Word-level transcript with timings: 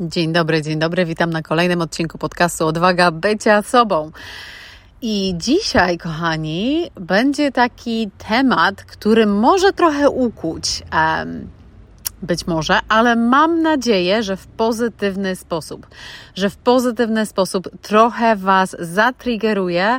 Dzień 0.00 0.32
dobry, 0.32 0.62
dzień 0.62 0.78
dobry. 0.78 1.04
Witam 1.04 1.30
na 1.30 1.42
kolejnym 1.42 1.80
odcinku 1.80 2.18
podcastu 2.18 2.66
Odwaga 2.66 3.10
bycia 3.10 3.62
sobą. 3.62 4.10
I 5.02 5.34
dzisiaj, 5.36 5.98
kochani, 5.98 6.90
będzie 7.00 7.52
taki 7.52 8.10
temat, 8.28 8.84
który 8.84 9.26
może 9.26 9.72
trochę 9.72 10.10
ukuć. 10.10 10.82
Być 12.22 12.46
może, 12.46 12.78
ale 12.88 13.16
mam 13.16 13.62
nadzieję, 13.62 14.22
że 14.22 14.36
w 14.36 14.46
pozytywny 14.46 15.36
sposób, 15.36 15.86
że 16.34 16.50
w 16.50 16.56
pozytywny 16.56 17.26
sposób 17.26 17.68
trochę 17.82 18.36
Was 18.36 18.76
zatriggeruje, 18.78 19.98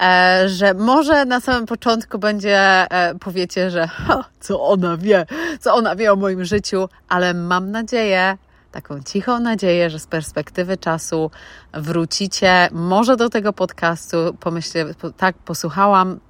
e, 0.00 0.48
że 0.48 0.74
może 0.74 1.24
na 1.24 1.40
samym 1.40 1.66
początku 1.66 2.18
będzie, 2.18 2.58
e, 2.90 3.14
powiecie, 3.14 3.70
że 3.70 3.86
ha, 4.06 4.24
co 4.40 4.62
ona 4.62 4.96
wie, 4.96 5.26
co 5.60 5.74
ona 5.74 5.96
wie 5.96 6.12
o 6.12 6.16
moim 6.16 6.44
życiu, 6.44 6.88
ale 7.08 7.34
mam 7.34 7.70
nadzieję, 7.70 8.36
taką 8.72 9.02
cichą 9.02 9.40
nadzieję, 9.40 9.90
że 9.90 9.98
z 9.98 10.06
perspektywy 10.06 10.76
czasu 10.76 11.30
wrócicie 11.74 12.68
może 12.72 13.16
do 13.16 13.28
tego 13.28 13.52
podcastu. 13.52 14.16
Pomyślę, 14.40 14.84
tak, 15.16 15.38
posłuchałam, 15.38 16.20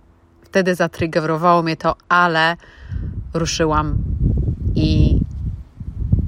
wtedy 0.43 0.75
zatriggerowało 0.75 1.63
mnie 1.63 1.77
to, 1.77 1.97
ale 2.09 2.57
ruszyłam 3.35 3.99
i 4.75 5.21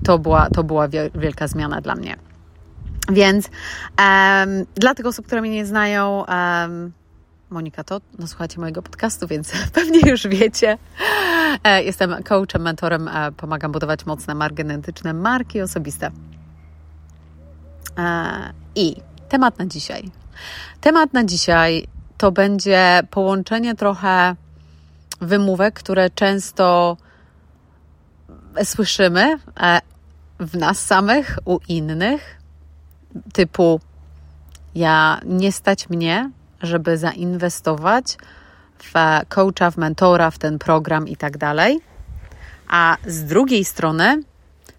to 0.05 0.19
była, 0.19 0.51
to 0.51 0.65
była 0.65 0.89
wielka 1.15 1.49
zmiana 1.49 1.81
dla 1.81 1.95
mnie. 1.95 2.17
Więc 3.13 3.51
um, 3.99 4.67
dla 4.75 4.95
tych 4.95 5.07
osób, 5.07 5.27
które 5.27 5.41
mnie 5.41 5.51
nie 5.51 5.67
znają, 5.67 6.25
um, 6.29 6.93
Monika 7.51 7.85
to, 7.85 8.01
no 8.19 8.27
słuchajcie 8.27 8.61
mojego 8.61 8.83
podcastu, 8.83 9.27
więc 9.27 9.53
pewnie 9.75 10.11
już 10.11 10.27
wiecie. 10.27 10.79
E, 11.63 11.83
jestem 11.83 12.23
coachem, 12.23 12.63
mentorem, 12.63 13.09
e, 13.09 13.33
pomagam 13.33 13.73
budować 13.73 14.07
mocne, 14.07 14.35
margenetyczne 14.35 15.13
marki 15.13 15.63
osobiste. 15.63 16.11
E, 17.99 18.53
I 18.75 18.97
temat 19.29 19.59
na 19.59 19.67
dzisiaj. 19.67 20.11
Temat 20.81 21.13
na 21.13 21.25
dzisiaj 21.25 21.87
to 22.19 22.33
będzie 22.33 23.01
połączenie 23.11 23.75
trochę 23.75 24.35
wymówek, 25.21 25.75
które 25.75 26.11
często 26.11 26.97
słyszymy 28.65 29.39
w 30.41 30.57
nas 30.57 30.79
samych, 30.79 31.39
u 31.45 31.59
innych, 31.69 32.41
typu 33.33 33.81
ja 34.75 35.21
nie 35.25 35.53
stać 35.53 35.89
mnie, 35.89 36.31
żeby 36.63 36.99
zainwestować 36.99 38.19
w 38.79 38.93
coacha, 39.29 39.71
w 39.71 39.77
mentora, 39.77 40.31
w 40.31 40.39
ten 40.39 40.59
program 40.59 41.09
i 41.09 41.17
tak 41.17 41.39
dalej. 41.39 41.81
A 42.69 42.97
z 43.07 43.25
drugiej 43.25 43.65
strony 43.65 44.23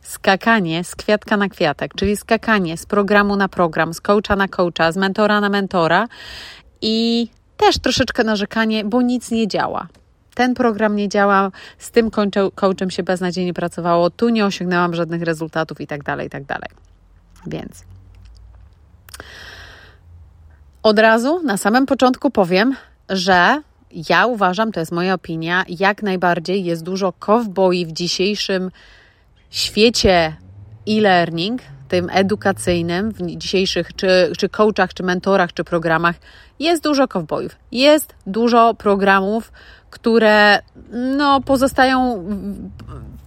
skakanie 0.02 0.84
z 0.84 0.96
kwiatka 0.96 1.38
na 1.38 1.50
kwiatek, 1.50 1.94
czyli 1.94 2.18
skakanie 2.18 2.78
z 2.78 2.86
programu 2.86 3.36
na 3.36 3.48
program, 3.48 3.94
z 3.94 4.02
coacha 4.02 4.36
na 4.36 4.48
coacha, 4.48 4.92
z 4.92 4.98
mentora 4.98 5.42
na 5.42 5.50
mentora 5.50 6.08
i 6.82 7.30
też 7.58 7.80
troszeczkę 7.80 8.24
narzekanie, 8.24 8.86
bo 8.86 9.02
nic 9.02 9.32
nie 9.32 9.48
działa. 9.48 9.88
Ten 10.34 10.54
program 10.54 10.96
nie 10.96 11.09
działa, 11.09 11.52
z 11.78 11.92
tym 11.92 12.12
coachem 12.56 12.92
się 12.92 13.04
beznadziejnie 13.04 13.54
pracowało, 13.54 14.09
tu 14.09 14.30
nie 14.30 14.46
osiągnęłam 14.46 14.96
żadnych 14.96 15.22
rezultatów 15.22 15.82
i 15.82 15.88
tak 15.88 16.04
dalej, 16.04 16.28
i 16.28 16.30
tak 16.30 16.44
dalej. 16.44 16.70
Więc 17.48 17.84
od 20.84 21.00
razu 21.00 21.44
na 21.44 21.58
samym 21.58 21.86
początku 21.86 22.32
powiem, 22.32 22.76
że 23.09 23.62
ja 24.10 24.26
uważam, 24.26 24.72
to 24.72 24.80
jest 24.80 24.92
moja 24.92 25.14
opinia, 25.14 25.66
jak 25.80 26.04
najbardziej 26.04 26.64
jest 26.64 26.84
dużo 26.84 27.14
cowboy 27.14 27.86
w 27.86 27.92
dzisiejszym 27.92 28.72
świecie 29.50 30.36
e-learning, 30.90 31.62
tym 31.88 32.10
edukacyjnym, 32.14 33.12
w 33.12 33.22
dzisiejszych 33.38 33.96
czy, 33.96 34.32
czy 34.38 34.50
coachach, 34.50 34.94
czy 34.94 35.04
mentorach, 35.04 35.54
czy 35.54 35.64
programach, 35.64 36.16
jest 36.60 36.84
dużo 36.84 37.08
cowboyów. 37.08 37.56
Jest 37.72 38.16
dużo 38.28 38.74
programów, 38.74 39.52
które 39.90 40.59
no, 40.92 41.42
pozostają, 41.42 42.25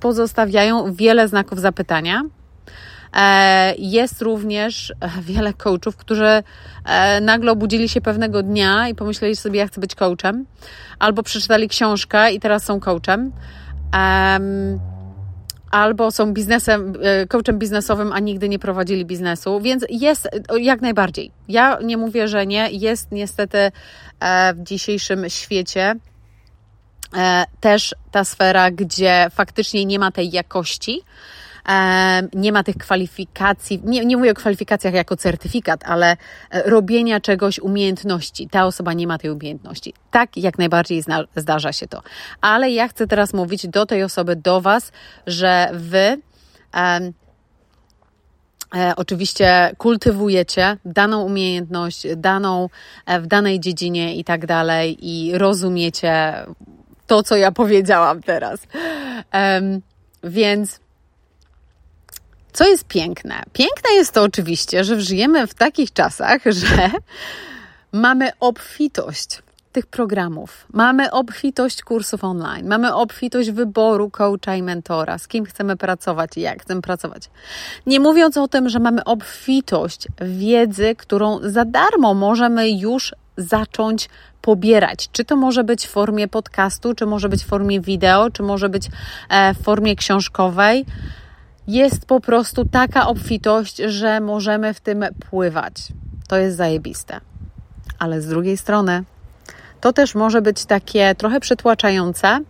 pozostawiają 0.01 0.95
wiele 0.95 1.29
znaków 1.29 1.61
zapytania 1.61 2.23
jest 3.79 4.23
również 4.23 4.93
wiele 5.23 5.53
coachów, 5.55 5.97
którzy 5.97 6.43
e, 6.85 7.21
nagle 7.21 7.53
obudzili 7.53 7.89
się 7.89 8.01
pewnego 8.01 8.43
dnia 8.43 8.89
i 8.89 8.95
pomyśleli 8.95 9.37
sobie, 9.37 9.59
ja 9.59 9.67
chcę 9.67 9.81
być 9.81 9.95
coachem, 9.95 10.47
albo 10.99 11.23
przeczytali 11.23 11.69
książkę 11.69 12.33
i 12.33 12.41
teraz 12.41 12.65
są 12.65 12.81
coachem. 12.81 13.33
Albo 15.71 16.11
są 16.11 16.33
biznesem, 16.33 16.95
e, 17.03 17.27
coachem 17.27 17.59
biznesowym, 17.59 18.13
a 18.13 18.19
nigdy 18.19 18.49
nie 18.49 18.59
prowadzili 18.59 19.05
biznesu, 19.05 19.61
więc 19.61 19.85
jest 19.91 20.29
jak 20.61 20.81
najbardziej. 20.81 21.31
Ja 21.49 21.79
nie 21.85 21.97
mówię, 21.97 22.29
że 22.29 22.47
nie. 22.47 22.69
Jest 22.71 23.13
niestety 23.13 23.73
w 24.55 24.63
dzisiejszym 24.63 25.29
świecie 25.29 25.95
też 27.61 27.95
ta 28.11 28.25
sfera, 28.25 28.71
gdzie 28.71 29.27
faktycznie 29.31 29.85
nie 29.85 29.99
ma 29.99 30.11
tej 30.11 30.31
jakości, 30.31 31.03
nie 32.35 32.53
ma 32.53 32.63
tych 32.63 32.77
kwalifikacji, 32.77 33.81
nie, 33.85 34.05
nie 34.05 34.17
mówię 34.17 34.31
o 34.31 34.35
kwalifikacjach 34.35 34.95
jako 34.95 35.17
certyfikat, 35.17 35.85
ale 35.85 36.17
e, 36.51 36.63
robienia 36.71 37.21
czegoś, 37.21 37.59
umiejętności. 37.59 38.49
Ta 38.49 38.67
osoba 38.67 38.93
nie 38.93 39.07
ma 39.07 39.19
tej 39.19 39.31
umiejętności. 39.31 39.95
Tak, 40.11 40.37
jak 40.37 40.59
najbardziej 40.59 41.03
zna, 41.03 41.25
zdarza 41.37 41.73
się 41.73 41.89
to. 41.89 42.03
Ale 42.41 42.71
ja 42.71 42.89
chcę 42.89 43.07
teraz 43.07 43.35
mówić 43.35 43.69
do 43.69 43.87
tej 43.87 44.03
osoby, 44.03 44.37
do 44.37 44.61
Was, 44.61 44.93
że 45.27 45.71
Wy. 45.73 46.19
E, 46.75 47.13
oczywiście 48.97 49.71
kultywujecie 49.79 50.77
daną 50.85 51.23
umiejętność, 51.23 52.07
daną 52.17 52.69
e, 53.07 53.21
w 53.21 53.27
danej 53.27 53.61
dziedzinie 53.61 54.15
i 54.15 54.25
tak 54.25 54.47
dalej, 54.47 54.97
i 55.01 55.39
rozumiecie 55.39 56.35
to, 57.07 57.23
co 57.23 57.37
ja 57.37 57.53
powiedziałam 57.53 58.23
teraz. 58.23 58.61
Um, 59.35 59.83
więc 60.25 60.81
co 62.53 62.69
jest 62.69 62.85
piękne? 62.85 63.43
Piękne 63.53 63.91
jest 63.95 64.13
to 64.13 64.23
oczywiście, 64.23 64.85
że 64.85 65.01
żyjemy 65.01 65.47
w 65.47 65.55
takich 65.55 65.93
czasach, 65.93 66.43
że 66.63 66.91
mamy 67.93 68.31
obfitość 68.41 69.43
tych 69.73 69.87
programów, 69.87 70.67
mamy 70.73 71.11
obfitość 71.11 71.83
kursów 71.83 72.25
online, 72.25 72.69
mamy 72.69 72.95
obfitość 72.95 73.51
wyboru 73.51 74.11
coacha 74.11 74.57
i 74.57 74.63
mentora, 74.63 75.19
z 75.19 75.29
kim 75.29 75.45
chcemy 75.45 75.77
pracować 75.77 76.37
i 76.37 76.41
jak 76.41 76.63
chcemy 76.63 76.83
pracować. 76.83 77.31
Nie 77.87 78.01
mówiąc 78.01 78.37
o 78.37 78.49
tym, 78.49 78.69
że 78.69 78.79
mamy 78.79 79.05
obfitość 79.05 80.09
wiedzy, 80.21 80.95
którą 80.95 81.39
za 81.43 81.65
darmo 81.65 82.15
możemy 82.15 82.71
już 82.71 83.15
zacząć 83.37 84.09
pobierać. 84.43 85.09
Czy 85.13 85.25
to 85.25 85.37
może 85.37 85.65
być 85.65 85.87
w 85.87 85.91
formie 85.91 86.29
podcastu, 86.29 86.95
czy 86.95 87.07
może 87.07 87.29
być 87.29 87.45
w 87.45 87.47
formie 87.47 87.81
wideo, 87.81 88.31
czy 88.31 88.43
może 88.43 88.69
być 88.69 88.89
e, 89.29 89.55
w 89.55 89.63
formie 89.63 89.97
książkowej 89.97 90.87
jest 91.69 92.07
po 92.07 92.21
prostu 92.21 92.65
taka 92.65 93.07
obfitość, 93.07 93.77
że 93.77 94.21
możemy 94.21 94.75
w 94.75 94.81
tym 94.81 95.05
pływać. 95.31 95.75
To 96.29 96.37
jest 96.37 96.57
zajebiste. 96.57 97.21
Ale 97.99 98.21
z 98.21 98.27
drugiej 98.27 98.57
strony, 98.57 99.05
to 99.81 99.93
też 99.93 100.15
może 100.15 100.43
być 100.43 100.65
takie 100.65 101.15
trochę 101.15 101.41
przytłaczające, 101.41 102.41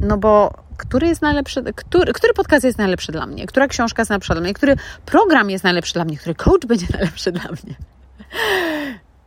no 0.00 0.18
bo 0.18 0.54
który 0.76 1.06
jest 1.06 1.22
najlepszy, 1.22 1.62
który, 1.76 2.12
który 2.12 2.34
podcast 2.34 2.64
jest 2.64 2.78
najlepszy 2.78 3.12
dla 3.12 3.26
mnie, 3.26 3.46
która 3.46 3.68
książka 3.68 4.00
jest 4.00 4.10
najlepsza 4.10 4.34
dla 4.34 4.42
mnie, 4.42 4.54
który 4.54 4.76
program 5.06 5.50
jest 5.50 5.64
najlepszy 5.64 5.94
dla 5.94 6.04
mnie, 6.04 6.16
który 6.16 6.34
coach 6.34 6.66
będzie 6.66 6.86
najlepszy 6.98 7.32
dla 7.32 7.50
mnie. 7.50 7.74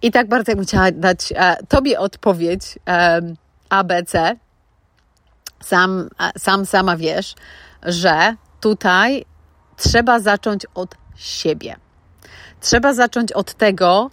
I 0.02 0.12
tak 0.12 0.28
bardzo 0.28 0.52
jakbym 0.52 0.66
chciała 0.66 0.92
dać 0.92 1.34
e, 1.36 1.58
Tobie 1.68 2.00
odpowiedź 2.00 2.80
e, 2.88 3.22
ABC, 3.70 4.36
sam, 5.60 6.10
e, 6.20 6.40
sam 6.40 6.66
sama 6.66 6.98
wiesz, 6.98 7.36
że 7.84 8.36
tutaj 8.60 9.26
trzeba 9.78 10.20
zacząć 10.20 10.66
od 10.76 10.96
siebie. 11.16 11.76
Trzeba 12.62 12.94
zacząć 12.94 13.32
od 13.32 13.54
tego, 13.54 14.10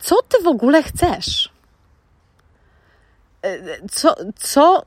co 0.00 0.22
ty 0.22 0.42
w 0.42 0.46
ogóle 0.46 0.82
chcesz. 0.82 1.52
E, 3.42 3.58
co, 3.90 4.16
co 4.36 4.82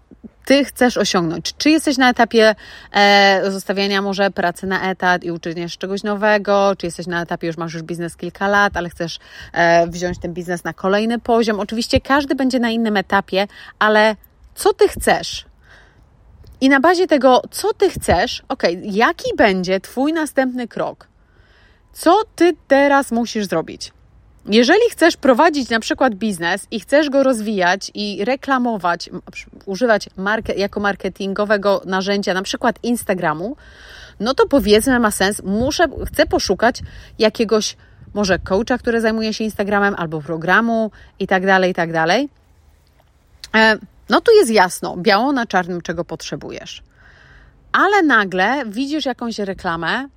ty 0.45 0.65
chcesz 0.65 0.97
osiągnąć? 0.97 1.53
Czy 1.57 1.69
jesteś 1.69 1.97
na 1.97 2.09
etapie 2.09 2.55
e, 2.91 3.51
zostawiania 3.51 4.01
może 4.01 4.31
pracy 4.31 4.67
na 4.67 4.91
etat 4.91 5.23
i 5.23 5.31
uczenia 5.31 5.69
się 5.69 5.77
czegoś 5.77 6.03
nowego? 6.03 6.75
Czy 6.77 6.85
jesteś 6.85 7.07
na 7.07 7.21
etapie, 7.21 7.47
już 7.47 7.57
masz 7.57 7.73
już 7.73 7.83
biznes 7.83 8.15
kilka 8.15 8.47
lat, 8.47 8.77
ale 8.77 8.89
chcesz 8.89 9.19
e, 9.53 9.87
wziąć 9.87 10.19
ten 10.19 10.33
biznes 10.33 10.63
na 10.63 10.73
kolejny 10.73 11.19
poziom? 11.19 11.59
Oczywiście 11.59 12.01
każdy 12.01 12.35
będzie 12.35 12.59
na 12.59 12.69
innym 12.69 12.97
etapie, 12.97 13.47
ale 13.79 14.15
co 14.55 14.73
ty 14.73 14.87
chcesz? 14.87 15.46
I 16.61 16.69
na 16.69 16.79
bazie 16.79 17.07
tego, 17.07 17.41
co 17.51 17.73
ty 17.73 17.89
chcesz, 17.89 18.43
ok, 18.49 18.63
jaki 18.83 19.35
będzie 19.37 19.79
twój 19.79 20.13
następny 20.13 20.67
krok? 20.67 21.07
Co 21.93 22.23
ty 22.35 22.53
teraz 22.67 23.11
musisz 23.11 23.45
zrobić? 23.45 23.91
jeżeli 24.49 24.89
chcesz 24.91 25.17
prowadzić 25.17 25.69
na 25.69 25.79
przykład 25.79 26.15
biznes 26.15 26.67
i 26.71 26.79
chcesz 26.79 27.09
go 27.09 27.23
rozwijać 27.23 27.91
i 27.93 28.25
reklamować, 28.25 29.09
używać 29.65 30.09
jako 30.57 30.79
marketingowego 30.79 31.81
narzędzia, 31.85 32.33
na 32.33 32.41
przykład 32.41 32.79
Instagramu, 32.83 33.55
no 34.19 34.33
to 34.33 34.47
powiedzmy 34.47 34.99
ma 34.99 35.11
sens, 35.11 35.41
muszę, 35.43 35.87
chcę 36.05 36.25
poszukać 36.25 36.81
jakiegoś 37.19 37.77
może 38.13 38.39
coacha, 38.39 38.77
który 38.77 39.01
zajmuje 39.01 39.33
się 39.33 39.43
Instagramem, 39.43 39.95
albo 39.97 40.21
programu 40.21 40.91
i 41.19 41.27
tak 41.27 41.45
dalej, 41.45 41.71
i 41.71 41.73
tak 41.73 41.93
dalej. 41.93 42.29
No 44.09 44.21
tu 44.21 44.31
jest 44.31 44.51
jasno, 44.51 44.97
biało 44.97 45.31
na 45.31 45.45
czarnym, 45.45 45.81
czego 45.81 46.05
potrzebujesz. 46.05 46.83
Ale 47.71 48.03
nagle 48.03 48.63
widzisz 48.65 49.05
jakąś 49.05 49.39
reklamę, 49.39 50.07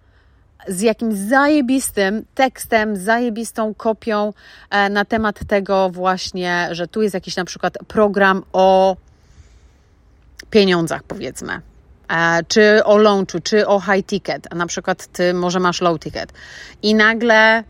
z 0.68 0.80
jakimś 0.80 1.14
zajebistym 1.14 2.24
tekstem, 2.34 2.96
zajebistą 2.96 3.74
kopią 3.74 4.32
e, 4.70 4.90
na 4.90 5.04
temat 5.04 5.40
tego 5.48 5.90
właśnie, 5.90 6.68
że 6.70 6.88
tu 6.88 7.02
jest 7.02 7.14
jakiś 7.14 7.36
na 7.36 7.44
przykład 7.44 7.78
program 7.88 8.42
o 8.52 8.96
pieniądzach, 10.50 11.02
powiedzmy. 11.02 11.60
E, 12.08 12.44
czy 12.48 12.84
o 12.84 12.98
launchu, 12.98 13.40
czy 13.40 13.66
o 13.66 13.80
high 13.80 14.06
ticket, 14.06 14.46
a 14.50 14.54
na 14.54 14.66
przykład 14.66 15.06
ty 15.06 15.34
może 15.34 15.60
masz 15.60 15.80
low 15.80 16.00
ticket. 16.00 16.32
I 16.82 16.94
nagle, 16.94 17.64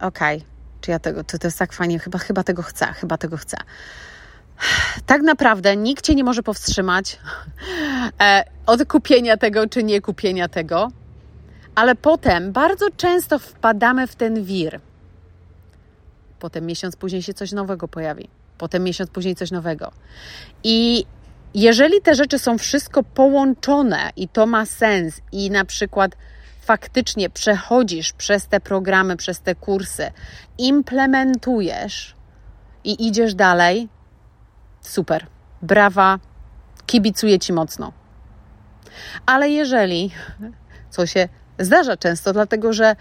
okej, 0.00 0.36
okay, 0.36 0.48
czy 0.80 0.90
ja 0.90 0.98
tego, 0.98 1.24
to, 1.24 1.38
to 1.38 1.46
jest 1.46 1.58
tak 1.58 1.72
fajnie, 1.72 1.98
chyba, 1.98 2.18
chyba 2.18 2.42
tego 2.42 2.62
chcę, 2.62 2.86
chyba 2.86 3.18
tego 3.18 3.36
chcę. 3.36 3.56
Tak 5.06 5.22
naprawdę 5.22 5.76
nikt 5.76 6.04
cię 6.04 6.14
nie 6.14 6.24
może 6.24 6.42
powstrzymać 6.42 7.18
e, 8.20 8.44
od 8.66 8.84
kupienia 8.88 9.36
tego, 9.36 9.68
czy 9.68 9.82
nie 9.82 10.00
kupienia 10.00 10.48
tego 10.48 10.90
ale 11.76 11.94
potem 11.94 12.52
bardzo 12.52 12.86
często 12.96 13.38
wpadamy 13.38 14.06
w 14.06 14.16
ten 14.16 14.44
wir. 14.44 14.80
Potem 16.38 16.66
miesiąc 16.66 16.96
później 16.96 17.22
się 17.22 17.34
coś 17.34 17.52
nowego 17.52 17.88
pojawi. 17.88 18.28
Potem 18.58 18.84
miesiąc 18.84 19.10
później 19.10 19.36
coś 19.36 19.50
nowego. 19.50 19.92
I 20.64 21.06
jeżeli 21.54 22.00
te 22.02 22.14
rzeczy 22.14 22.38
są 22.38 22.58
wszystko 22.58 23.02
połączone 23.02 24.10
i 24.16 24.28
to 24.28 24.46
ma 24.46 24.66
sens, 24.66 25.20
i 25.32 25.50
na 25.50 25.64
przykład 25.64 26.16
faktycznie 26.60 27.30
przechodzisz 27.30 28.12
przez 28.12 28.46
te 28.46 28.60
programy, 28.60 29.16
przez 29.16 29.40
te 29.40 29.54
kursy, 29.54 30.10
implementujesz 30.58 32.14
i 32.84 33.06
idziesz 33.06 33.34
dalej, 33.34 33.88
super, 34.88 35.26
brawa, 35.62 36.18
kibicuję 36.86 37.38
ci 37.38 37.52
mocno. 37.52 37.92
Ale 39.26 39.50
jeżeli, 39.50 40.10
co 40.90 41.06
się 41.06 41.28
Zdarza 41.58 41.96
często, 41.96 42.32
dlatego 42.32 42.72
że 42.72 42.96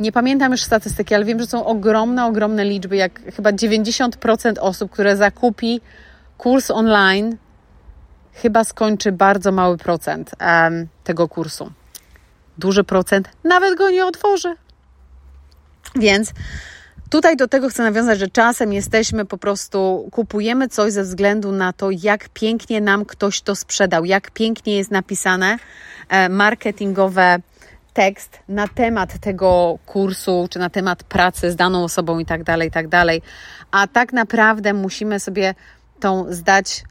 nie 0.00 0.12
pamiętam 0.12 0.52
już 0.52 0.62
statystyki, 0.62 1.14
ale 1.14 1.24
wiem, 1.24 1.40
że 1.40 1.46
są 1.46 1.66
ogromne, 1.66 2.26
ogromne 2.26 2.64
liczby, 2.64 2.96
jak 2.96 3.20
chyba 3.36 3.50
90% 3.50 4.54
osób, 4.60 4.90
które 4.92 5.16
zakupi 5.16 5.80
kurs 6.38 6.70
online, 6.70 7.36
chyba 8.32 8.64
skończy 8.64 9.12
bardzo 9.12 9.52
mały 9.52 9.78
procent 9.78 10.34
um, 10.40 10.88
tego 11.04 11.28
kursu. 11.28 11.72
Duży 12.58 12.84
procent 12.84 13.28
nawet 13.44 13.78
go 13.78 13.90
nie 13.90 14.06
otworzy. 14.06 14.54
Więc 15.96 16.32
tutaj 17.12 17.36
do 17.36 17.48
tego 17.48 17.68
chcę 17.68 17.82
nawiązać, 17.82 18.18
że 18.18 18.28
czasem 18.28 18.72
jesteśmy 18.72 19.24
po 19.24 19.38
prostu, 19.38 20.08
kupujemy 20.12 20.68
coś 20.68 20.92
ze 20.92 21.02
względu 21.02 21.52
na 21.52 21.72
to, 21.72 21.90
jak 21.90 22.28
pięknie 22.28 22.80
nam 22.80 23.04
ktoś 23.04 23.40
to 23.40 23.56
sprzedał, 23.56 24.04
jak 24.04 24.30
pięknie 24.30 24.76
jest 24.76 24.90
napisane 24.90 25.56
e, 26.08 26.28
marketingowe 26.28 27.38
tekst 27.92 28.38
na 28.48 28.68
temat 28.68 29.18
tego 29.18 29.78
kursu, 29.86 30.48
czy 30.50 30.58
na 30.58 30.70
temat 30.70 31.04
pracy 31.04 31.50
z 31.50 31.56
daną 31.56 31.84
osobą 31.84 32.18
i 32.18 32.26
tak 32.26 32.44
dalej, 32.44 32.68
i 32.68 32.70
tak 32.70 32.88
dalej. 32.88 33.22
A 33.70 33.86
tak 33.86 34.12
naprawdę 34.12 34.72
musimy 34.72 35.20
sobie 35.20 35.54
tą 36.00 36.26
zdać, 36.28 36.84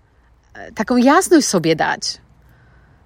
e, 0.54 0.72
taką 0.72 0.98
jasność 0.98 1.48
sobie 1.48 1.76
dać. 1.76 2.18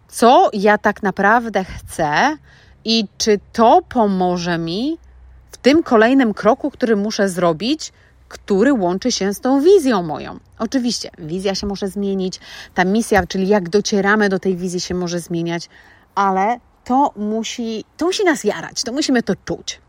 Co 0.07 0.49
ja 0.53 0.77
tak 0.77 1.03
naprawdę 1.03 1.63
chcę 1.63 2.37
i 2.85 3.07
czy 3.17 3.39
to 3.53 3.81
pomoże 3.89 4.57
mi 4.57 5.04
tym 5.65 5.83
kolejnym 5.83 6.33
kroku, 6.33 6.71
który 6.71 6.95
muszę 6.95 7.29
zrobić, 7.29 7.93
który 8.27 8.73
łączy 8.73 9.11
się 9.11 9.33
z 9.33 9.39
tą 9.39 9.61
wizją 9.61 10.03
moją. 10.03 10.39
Oczywiście, 10.59 11.09
wizja 11.19 11.55
się 11.55 11.67
może 11.67 11.87
zmienić, 11.87 12.39
ta 12.73 12.85
misja, 12.85 13.27
czyli 13.27 13.47
jak 13.47 13.69
docieramy 13.69 14.29
do 14.29 14.39
tej 14.39 14.55
wizji, 14.55 14.79
się 14.79 14.95
może 14.95 15.19
zmieniać, 15.19 15.69
ale 16.15 16.59
to 16.83 17.13
musi, 17.15 17.85
to 17.97 18.05
musi 18.05 18.23
nas 18.23 18.43
jarać, 18.43 18.83
to 18.83 18.91
musimy 18.91 19.23
to 19.23 19.33
czuć. 19.45 19.81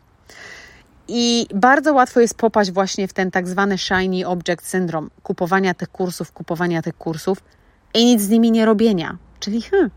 I 1.07 1.47
bardzo 1.55 1.93
łatwo 1.93 2.19
jest 2.19 2.37
popaść 2.37 2.71
właśnie 2.71 3.07
w 3.07 3.13
ten 3.13 3.31
tak 3.31 3.47
zwany 3.47 3.77
shiny 3.77 4.27
object 4.27 4.67
syndrome 4.67 5.07
kupowania 5.23 5.73
tych 5.73 5.89
kursów, 5.89 6.31
kupowania 6.31 6.81
tych 6.81 6.97
kursów 6.97 7.37
i 7.93 8.05
nic 8.05 8.21
z 8.21 8.29
nimi 8.29 8.51
nie 8.51 8.65
robienia. 8.65 9.17
Czyli 9.39 9.61
hmm, 9.61 9.91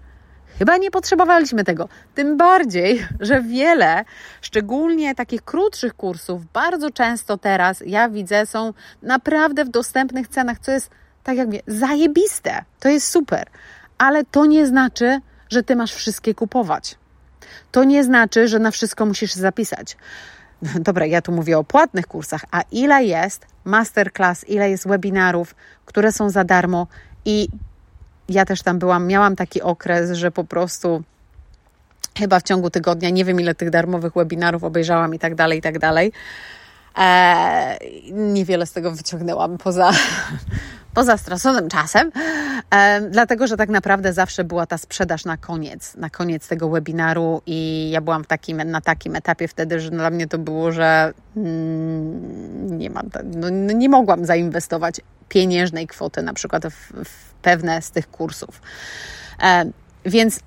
chyba 0.59 0.77
nie 0.77 0.91
potrzebowaliśmy 0.91 1.65
tego. 1.65 1.89
Tym 2.15 2.37
bardziej, 2.37 3.07
że 3.21 3.43
wiele, 3.43 4.05
szczególnie 4.41 5.15
takich 5.15 5.43
krótszych 5.43 5.95
kursów, 5.95 6.53
bardzo 6.53 6.91
często 6.91 7.39
teraz 7.39 7.83
ja 7.87 8.09
widzę, 8.09 8.47
są 8.47 8.73
naprawdę 9.03 9.65
w 9.65 9.69
dostępnych 9.69 10.29
cenach, 10.29 10.59
co 10.59 10.73
jest, 10.73 10.91
tak 11.25 11.37
jak 11.37 11.47
mówię, 11.47 11.63
zajebiste. 11.67 12.65
To 12.81 12.89
jest 12.89 13.09
super. 13.09 13.47
Ale 13.99 14.25
to 14.25 14.47
nie 14.47 14.67
znaczy, 14.67 15.21
że 15.49 15.63
ty 15.63 15.77
masz 15.77 15.95
wszystkie 15.95 16.35
kupować. 16.35 16.99
To 17.73 17.85
nie 17.85 18.05
znaczy, 18.05 18.49
że 18.49 18.59
na 18.59 18.71
wszystko 18.71 19.07
musisz 19.07 19.33
zapisać. 19.33 19.97
Dobra, 20.81 21.07
ja 21.07 21.23
tu 21.23 21.33
mówię 21.33 21.59
o 21.59 21.65
płatnych 21.65 22.07
kursach, 22.07 22.45
a 22.51 22.63
ile 22.73 23.05
jest 23.05 23.47
masterclass, 23.65 24.49
ile 24.49 24.71
jest 24.71 24.89
webinarów, 24.89 25.55
które 25.85 26.13
są 26.13 26.31
za 26.31 26.45
darmo 26.45 26.87
i 27.25 27.49
ja 28.31 28.45
też 28.45 28.63
tam 28.63 28.79
byłam, 28.79 29.07
miałam 29.07 29.37
taki 29.37 29.63
okres, 29.63 30.13
że 30.13 30.31
po 30.31 30.45
prostu 30.45 31.03
chyba 32.19 32.41
w 32.41 32.43
ciągu 32.43 32.71
tygodnia, 32.71 33.11
nie 33.11 33.25
wiem 33.25 33.41
ile 33.41 33.55
tych 33.55 33.71
darmowych 33.71 34.13
webinarów 34.15 34.65
obejrzałam 34.65 35.15
i 35.15 35.19
tak 35.19 35.35
dalej, 35.35 35.59
i 35.59 35.63
tak 35.63 35.79
dalej. 35.79 36.13
Eee, 36.97 38.13
niewiele 38.13 38.67
z 38.67 38.73
tego 38.73 38.93
wyciągnęłam 38.93 39.59
poza 39.59 39.91
poza 40.95 41.17
straconym 41.17 41.69
czasem, 41.69 42.11
dlatego 43.11 43.47
że 43.47 43.57
tak 43.57 43.69
naprawdę 43.69 44.13
zawsze 44.13 44.45
była 44.45 44.67
ta 44.67 44.79
sprzedaż 44.79 45.25
na 45.25 45.37
koniec, 45.37 45.97
na 45.97 46.11
koniec 46.11 46.49
tego 46.49 46.69
webinaru 46.69 47.43
i 47.47 47.91
ja 47.91 48.01
byłam 48.01 48.25
w 48.25 48.27
takim, 48.27 48.57
na 48.57 48.81
takim 48.81 49.17
etapie 49.17 49.49
wtedy, 49.49 49.81
że 49.81 49.91
dla 49.91 50.11
mnie 50.11 50.29
to 50.29 50.39
było, 50.39 50.73
że 50.73 51.13
mm, 51.37 52.79
nie 52.79 52.91
mam, 52.91 53.11
no, 53.25 53.49
no, 53.51 53.73
nie 53.73 53.89
mogłam 53.89 54.25
zainwestować 54.25 55.01
pieniężnej 55.29 55.87
kwoty 55.87 56.23
na 56.23 56.33
przykład 56.33 56.67
w, 56.67 56.93
w 57.05 57.30
pewne 57.43 57.83
z 57.83 57.91
tych 57.91 58.11
kursów. 58.11 58.63
Więc 60.05 60.41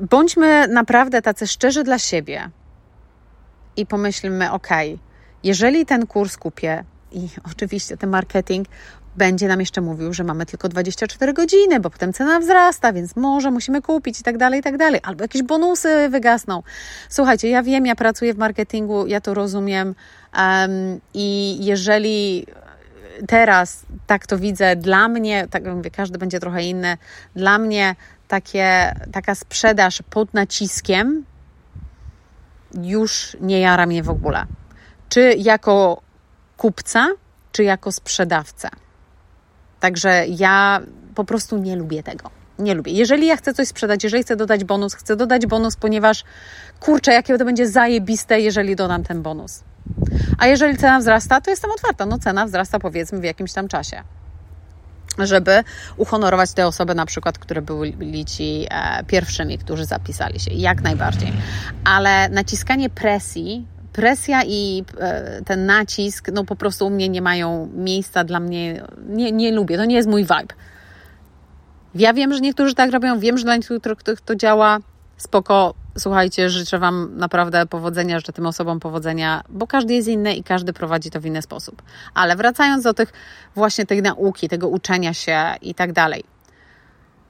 bądźmy 0.00 0.68
naprawdę 0.68 1.22
tacy 1.22 1.46
szczerzy 1.46 1.84
dla 1.84 1.98
siebie 1.98 2.50
i 3.76 3.86
pomyślmy, 3.86 4.52
ok, 4.52 4.68
jeżeli 5.42 5.86
ten 5.86 6.06
kurs 6.06 6.36
kupię, 6.36 6.84
i 7.12 7.28
oczywiście 7.52 7.96
ten 7.96 8.10
marketing 8.10 8.68
będzie 9.16 9.48
nam 9.48 9.60
jeszcze 9.60 9.80
mówił, 9.80 10.12
że 10.12 10.24
mamy 10.24 10.46
tylko 10.46 10.68
24 10.68 11.32
godziny, 11.32 11.80
bo 11.80 11.90
potem 11.90 12.12
cena 12.12 12.40
wzrasta, 12.40 12.92
więc 12.92 13.16
może 13.16 13.50
musimy 13.50 13.82
kupić 13.82 14.20
i 14.20 14.22
tak 14.22 14.38
dalej, 14.38 14.60
i 14.60 14.62
tak 14.62 14.76
dalej. 14.76 15.00
Albo 15.04 15.24
jakieś 15.24 15.42
bonusy 15.42 16.08
wygasną. 16.08 16.62
Słuchajcie, 17.08 17.48
ja 17.48 17.62
wiem, 17.62 17.86
ja 17.86 17.94
pracuję 17.94 18.34
w 18.34 18.38
marketingu, 18.38 19.06
ja 19.06 19.20
to 19.20 19.34
rozumiem 19.34 19.94
um, 20.38 21.00
i 21.14 21.56
jeżeli 21.64 22.46
teraz 23.28 23.86
tak 24.06 24.26
to 24.26 24.38
widzę, 24.38 24.76
dla 24.76 25.08
mnie, 25.08 25.48
tak 25.50 25.64
mówię, 25.64 25.90
każdy 25.90 26.18
będzie 26.18 26.40
trochę 26.40 26.62
inny, 26.62 26.96
dla 27.36 27.58
mnie 27.58 27.94
takie, 28.28 28.94
taka 29.12 29.34
sprzedaż 29.34 30.02
pod 30.10 30.34
naciskiem 30.34 31.24
już 32.82 33.36
nie 33.40 33.60
jara 33.60 33.86
mnie 33.86 34.02
w 34.02 34.10
ogóle. 34.10 34.46
Czy 35.08 35.34
jako 35.38 36.02
kupca, 36.56 37.08
czy 37.52 37.64
jako 37.64 37.92
sprzedawcę. 37.92 38.68
Także 39.80 40.24
ja 40.28 40.80
po 41.14 41.24
prostu 41.24 41.58
nie 41.58 41.76
lubię 41.76 42.02
tego. 42.02 42.30
Nie 42.58 42.74
lubię. 42.74 42.92
Jeżeli 42.92 43.26
ja 43.26 43.36
chcę 43.36 43.54
coś 43.54 43.68
sprzedać, 43.68 44.04
jeżeli 44.04 44.22
chcę 44.22 44.36
dodać 44.36 44.64
bonus, 44.64 44.94
chcę 44.94 45.16
dodać 45.16 45.46
bonus, 45.46 45.76
ponieważ 45.76 46.24
kurczę, 46.80 47.12
jakie 47.12 47.38
to 47.38 47.44
będzie 47.44 47.68
zajebiste, 47.68 48.40
jeżeli 48.40 48.76
dodam 48.76 49.02
ten 49.02 49.22
bonus. 49.22 49.62
A 50.38 50.46
jeżeli 50.46 50.76
cena 50.76 50.98
wzrasta, 50.98 51.40
to 51.40 51.50
jestem 51.50 51.70
otwarta. 51.70 52.06
No 52.06 52.18
cena 52.18 52.46
wzrasta 52.46 52.78
powiedzmy 52.78 53.20
w 53.20 53.24
jakimś 53.24 53.52
tam 53.52 53.68
czasie. 53.68 54.02
Żeby 55.18 55.64
uhonorować 55.96 56.52
te 56.52 56.66
osoby, 56.66 56.94
na 56.94 57.06
przykład, 57.06 57.38
które 57.38 57.62
byli 57.62 58.24
ci 58.24 58.66
e, 58.70 59.04
pierwszymi, 59.04 59.58
którzy 59.58 59.84
zapisali 59.84 60.40
się. 60.40 60.54
Jak 60.54 60.82
najbardziej. 60.82 61.32
Ale 61.84 62.28
naciskanie 62.28 62.90
presji 62.90 63.66
presja 63.96 64.42
i 64.44 64.84
e, 64.98 65.42
ten 65.44 65.66
nacisk, 65.66 66.28
no 66.32 66.44
po 66.44 66.56
prostu 66.56 66.86
u 66.86 66.90
mnie 66.90 67.08
nie 67.08 67.22
mają 67.22 67.70
miejsca 67.74 68.24
dla 68.24 68.40
mnie. 68.40 68.82
Nie, 69.08 69.32
nie 69.32 69.52
lubię, 69.52 69.76
to 69.76 69.84
nie 69.84 69.96
jest 69.96 70.08
mój 70.08 70.22
vibe. 70.22 70.54
Ja 71.94 72.12
wiem, 72.12 72.34
że 72.34 72.40
niektórzy 72.40 72.74
tak 72.74 72.92
robią, 72.92 73.18
wiem, 73.18 73.38
że 73.38 73.44
dla 73.44 73.56
niektórych 73.56 74.22
to 74.24 74.36
działa 74.36 74.78
spoko. 75.16 75.74
Słuchajcie, 75.98 76.50
życzę 76.50 76.78
Wam 76.78 77.16
naprawdę 77.16 77.66
powodzenia, 77.66 78.18
życzę 78.18 78.32
tym 78.32 78.46
osobom 78.46 78.80
powodzenia, 78.80 79.42
bo 79.48 79.66
każdy 79.66 79.94
jest 79.94 80.08
inny 80.08 80.34
i 80.34 80.42
każdy 80.42 80.72
prowadzi 80.72 81.10
to 81.10 81.20
w 81.20 81.26
inny 81.26 81.42
sposób. 81.42 81.82
Ale 82.14 82.36
wracając 82.36 82.84
do 82.84 82.94
tych 82.94 83.12
właśnie 83.54 83.86
tej 83.86 84.02
nauki, 84.02 84.48
tego 84.48 84.68
uczenia 84.68 85.14
się 85.14 85.54
i 85.62 85.74
tak 85.74 85.92
dalej. 85.92 86.24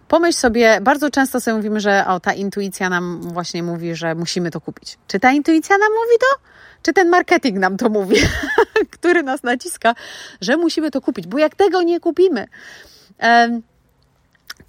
Pomyśl 0.08 0.38
sobie, 0.38 0.80
bardzo 0.80 1.10
często 1.10 1.40
sobie 1.40 1.56
mówimy, 1.56 1.80
że 1.80 2.06
o, 2.06 2.20
ta 2.20 2.32
intuicja 2.32 2.88
nam 2.88 3.20
właśnie 3.20 3.62
mówi, 3.62 3.94
że 3.94 4.14
musimy 4.14 4.50
to 4.50 4.60
kupić. 4.60 4.98
Czy 5.06 5.20
ta 5.20 5.32
intuicja 5.32 5.78
nam 5.78 5.88
mówi 5.88 6.18
to? 6.20 6.48
Czy 6.82 6.92
ten 6.92 7.08
marketing 7.08 7.58
nam 7.58 7.76
to 7.76 7.88
mówi, 7.88 8.16
który 8.98 9.22
nas 9.22 9.42
naciska, 9.42 9.94
że 10.40 10.56
musimy 10.56 10.90
to 10.90 11.00
kupić? 11.00 11.26
Bo 11.26 11.38
jak 11.38 11.54
tego 11.54 11.82
nie 11.82 12.00
kupimy, 12.00 12.46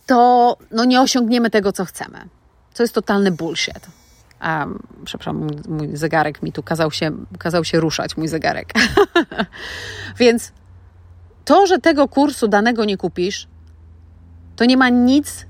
to 0.06 0.58
no 0.72 0.86
nie 0.86 1.02
osiągniemy 1.02 1.50
tego, 1.50 1.72
co 1.72 1.86
chcemy. 1.86 2.37
Co 2.78 2.84
jest 2.84 2.94
totalny 2.94 3.32
bullshit. 3.32 3.88
Um, 4.44 4.80
przepraszam, 5.06 5.48
mój 5.68 5.98
zegarek 5.98 6.44
mi 6.44 6.52
tu 6.52 6.64
kazał 6.64 6.92
się, 6.92 7.12
kazał 7.40 7.64
się 7.64 7.80
ruszać, 7.80 8.18
mój 8.18 8.28
zegarek. 8.28 8.74
Więc 10.20 10.52
to, 11.46 11.68
że 11.68 11.80
tego 11.80 12.08
kursu 12.08 12.48
danego 12.48 12.86
nie 12.86 12.98
kupisz, 12.98 13.48
to 14.56 14.66
nie 14.66 14.78
ma 14.78 14.90
nic, 14.90 15.46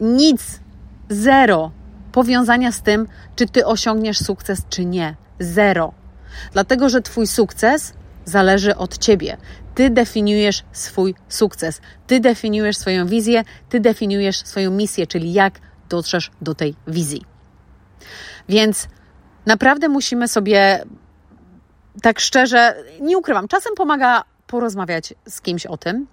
nic, 0.00 0.60
zero 1.08 1.70
powiązania 2.12 2.72
z 2.72 2.82
tym, 2.82 3.08
czy 3.36 3.46
ty 3.46 3.66
osiągniesz 3.66 4.18
sukces, 4.18 4.62
czy 4.70 4.84
nie. 4.84 5.16
Zero. 5.40 5.92
Dlatego, 6.52 6.88
że 6.88 7.02
twój 7.02 7.26
sukces 7.26 7.92
zależy 8.24 8.76
od 8.76 8.98
ciebie. 8.98 9.36
Ty 9.74 9.90
definiujesz 9.90 10.64
swój 10.72 11.14
sukces, 11.28 11.80
ty 12.06 12.20
definiujesz 12.20 12.76
swoją 12.76 13.06
wizję, 13.06 13.44
ty 13.68 13.80
definiujesz 13.80 14.38
swoją 14.38 14.70
misję, 14.70 15.06
czyli 15.06 15.32
jak 15.32 15.60
dotrzesz 15.88 16.30
do 16.42 16.54
tej 16.54 16.74
wizji. 16.86 17.24
Więc 18.48 18.88
naprawdę 19.46 19.88
musimy 19.88 20.28
sobie 20.28 20.84
tak 22.02 22.20
szczerze, 22.20 22.74
nie 23.00 23.18
ukrywam, 23.18 23.48
czasem 23.48 23.74
pomaga 23.74 24.24
porozmawiać 24.46 25.14
z 25.28 25.40
kimś 25.40 25.66
o 25.66 25.76
tym, 25.76 26.06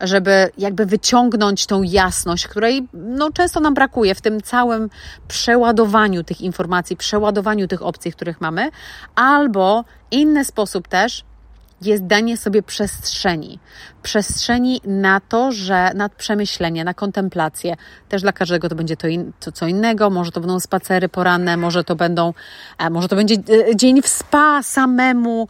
żeby 0.00 0.50
jakby 0.58 0.86
wyciągnąć 0.86 1.66
tą 1.66 1.82
jasność, 1.82 2.48
której 2.48 2.88
no, 2.92 3.30
często 3.32 3.60
nam 3.60 3.74
brakuje 3.74 4.14
w 4.14 4.20
tym 4.20 4.40
całym 4.40 4.90
przeładowaniu 5.28 6.24
tych 6.24 6.40
informacji, 6.40 6.96
przeładowaniu 6.96 7.68
tych 7.68 7.82
opcji, 7.82 8.12
których 8.12 8.40
mamy, 8.40 8.70
albo 9.14 9.84
inny 10.10 10.44
sposób 10.44 10.88
też 10.88 11.24
jest 11.82 12.06
danie 12.06 12.36
sobie 12.36 12.62
przestrzeni. 12.62 13.58
Przestrzeni 14.02 14.80
na 14.84 15.20
to, 15.20 15.52
że 15.52 15.90
na 15.94 16.08
przemyślenie, 16.08 16.84
na 16.84 16.94
kontemplację. 16.94 17.74
Też 18.08 18.22
dla 18.22 18.32
każdego 18.32 18.68
to 18.68 18.74
będzie 18.74 18.96
to, 18.96 19.08
in, 19.08 19.32
to 19.40 19.52
co 19.52 19.66
innego. 19.66 20.10
Może 20.10 20.32
to 20.32 20.40
będą 20.40 20.60
spacery 20.60 21.08
poranne, 21.08 21.56
może 21.56 21.84
to 21.84 21.96
będą, 21.96 22.34
e, 22.78 22.90
może 22.90 23.08
to 23.08 23.16
będzie 23.16 23.34
e, 23.34 23.76
dzień 23.76 24.02
w 24.02 24.08
spa 24.08 24.62
samemu, 24.62 25.48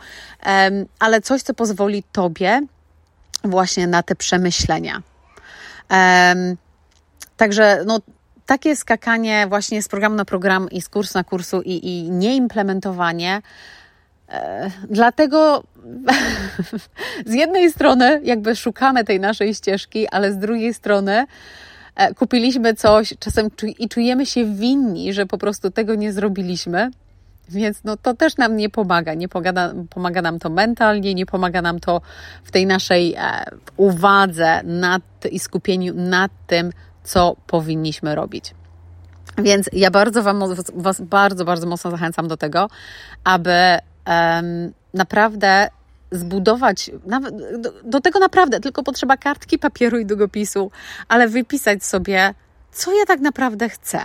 ale 0.99 1.21
coś, 1.21 1.43
co 1.43 1.55
pozwoli 1.55 2.03
Tobie 2.13 2.61
właśnie 3.45 3.87
na 3.87 4.03
te 4.03 4.15
przemyślenia. 4.15 5.03
Także 7.37 7.83
no, 7.87 8.01
takie 8.47 8.77
skakanie 8.77 9.47
właśnie 9.49 9.83
z 9.83 9.89
programu 9.89 10.17
na 10.17 10.25
program 10.25 10.71
i 10.71 10.83
z 10.83 10.89
kursu 10.89 11.19
na 11.19 11.25
kursu 11.25 11.63
i, 11.63 11.89
i 11.89 12.11
nieimplementowanie 12.11 13.43
dlatego 14.91 15.63
z 17.27 17.35
jednej 17.35 17.71
strony 17.71 18.21
jakby 18.25 18.57
szukamy 18.57 19.05
tej 19.05 19.21
naszej 19.21 19.55
ścieżki, 19.55 20.09
ale 20.09 20.33
z 20.33 20.39
drugiej 20.39 20.75
strony 20.75 21.27
e, 21.97 22.15
kupiliśmy 22.15 22.75
coś 22.75 23.15
czasem 23.19 23.49
i 23.79 23.89
czujemy 23.89 24.27
się 24.27 24.45
winni, 24.45 25.13
że 25.13 25.27
po 25.27 25.39
prostu 25.39 25.71
tego 25.71 25.95
nie 25.95 26.13
zrobiliśmy. 26.13 26.91
Więc 27.49 27.85
no, 27.85 27.97
to 27.97 28.15
też 28.15 28.37
nam 28.37 28.57
nie 28.57 28.71
pomaga. 28.71 29.15
Nie 29.15 29.29
pomaga, 29.29 29.73
pomaga 29.91 30.23
nam 30.23 30.39
to 30.39 30.51
mentalnie, 30.51 31.15
nie 31.15 31.27
pomaga 31.27 31.63
nam 31.63 31.81
to 31.81 32.01
w 32.45 32.51
tej 32.51 32.67
naszej 32.67 33.15
e, 33.15 33.45
uwadze 33.77 34.61
nad, 34.65 35.03
i 35.31 35.39
skupieniu 35.39 35.95
nad 35.95 36.31
tym, 36.47 36.71
co 37.05 37.37
powinniśmy 37.47 38.15
robić. 38.15 38.55
Więc 39.39 39.71
ja 39.73 39.91
bardzo 39.91 40.23
wam, 40.23 40.43
Was 40.75 41.01
bardzo, 41.01 41.45
bardzo 41.45 41.67
mocno 41.67 41.91
zachęcam 41.91 42.29
do 42.29 42.37
tego, 42.37 42.69
aby 43.25 43.79
naprawdę 44.95 45.69
zbudować, 46.13 46.91
nawet, 47.07 47.61
do, 47.61 47.73
do 47.85 48.01
tego 48.01 48.19
naprawdę 48.19 48.61
tylko 48.61 48.83
potrzeba 48.83 49.17
kartki 49.17 49.59
papieru 49.59 49.99
i 49.99 50.07
długopisu, 50.07 50.71
ale 51.09 51.29
wypisać 51.29 51.85
sobie, 51.85 52.35
co 52.73 52.93
ja 52.93 53.07
tak 53.07 53.21
naprawdę 53.21 53.69
chcę 53.69 54.01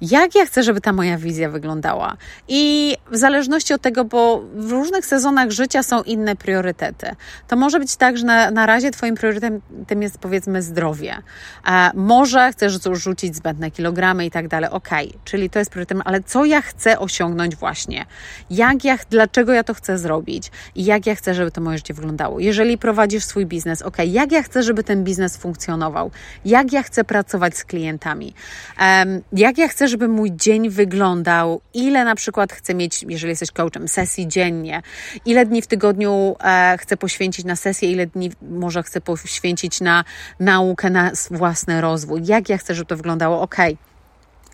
jak 0.00 0.34
ja 0.34 0.46
chcę, 0.46 0.62
żeby 0.62 0.80
ta 0.80 0.92
moja 0.92 1.18
wizja 1.18 1.50
wyglądała. 1.50 2.16
I 2.48 2.96
w 3.10 3.16
zależności 3.16 3.74
od 3.74 3.82
tego, 3.82 4.04
bo 4.04 4.42
w 4.54 4.70
różnych 4.70 5.06
sezonach 5.06 5.50
życia 5.50 5.82
są 5.82 6.02
inne 6.02 6.36
priorytety. 6.36 7.06
To 7.48 7.56
może 7.56 7.78
być 7.78 7.96
tak, 7.96 8.18
że 8.18 8.26
na, 8.26 8.50
na 8.50 8.66
razie 8.66 8.90
Twoim 8.90 9.14
priorytetem 9.14 10.02
jest 10.02 10.18
powiedzmy 10.18 10.62
zdrowie. 10.62 11.16
A 11.64 11.90
może 11.94 12.52
chcesz 12.52 12.78
rzucić 12.92 13.36
zbędne 13.36 13.70
kilogramy 13.70 14.26
i 14.26 14.30
tak 14.30 14.48
dalej. 14.48 14.70
Ok, 14.70 14.88
czyli 15.24 15.50
to 15.50 15.58
jest 15.58 15.70
priorytetem, 15.70 16.02
ale 16.04 16.22
co 16.22 16.44
ja 16.44 16.62
chcę 16.62 16.98
osiągnąć 16.98 17.56
właśnie? 17.56 18.06
Jak 18.50 18.84
ja, 18.84 18.98
dlaczego 19.10 19.52
ja 19.52 19.64
to 19.64 19.74
chcę 19.74 19.98
zrobić? 19.98 20.50
I 20.74 20.84
jak 20.84 21.06
ja 21.06 21.14
chcę, 21.14 21.34
żeby 21.34 21.50
to 21.50 21.60
moje 21.60 21.78
życie 21.78 21.94
wyglądało? 21.94 22.40
Jeżeli 22.40 22.78
prowadzisz 22.78 23.24
swój 23.24 23.46
biznes, 23.46 23.82
ok, 23.82 23.96
jak 24.06 24.32
ja 24.32 24.42
chcę, 24.42 24.62
żeby 24.62 24.84
ten 24.84 25.04
biznes 25.04 25.36
funkcjonował? 25.36 26.10
Jak 26.44 26.72
ja 26.72 26.82
chcę 26.82 27.04
pracować 27.04 27.56
z 27.56 27.64
klientami? 27.64 28.34
Um, 28.80 29.22
jak 29.32 29.58
ja 29.64 29.68
chcę, 29.68 29.88
żeby 29.88 30.08
mój 30.08 30.32
dzień 30.36 30.70
wyglądał, 30.70 31.60
ile 31.74 32.04
na 32.04 32.14
przykład 32.14 32.52
chcę 32.52 32.74
mieć, 32.74 33.04
jeżeli 33.08 33.30
jesteś 33.30 33.50
coachem, 33.50 33.88
sesji 33.88 34.28
dziennie, 34.28 34.82
ile 35.26 35.46
dni 35.46 35.62
w 35.62 35.66
tygodniu 35.66 36.36
e, 36.44 36.76
chcę 36.80 36.96
poświęcić 36.96 37.44
na 37.44 37.56
sesję, 37.56 37.92
ile 37.92 38.06
dni 38.06 38.30
może 38.42 38.82
chcę 38.82 39.00
poświęcić 39.00 39.80
na 39.80 40.04
naukę, 40.40 40.90
na 40.90 41.10
własny 41.30 41.80
rozwój, 41.80 42.20
jak 42.24 42.48
ja 42.48 42.58
chcę, 42.58 42.74
żeby 42.74 42.86
to 42.86 42.96
wyglądało, 42.96 43.40
ok. 43.40 43.56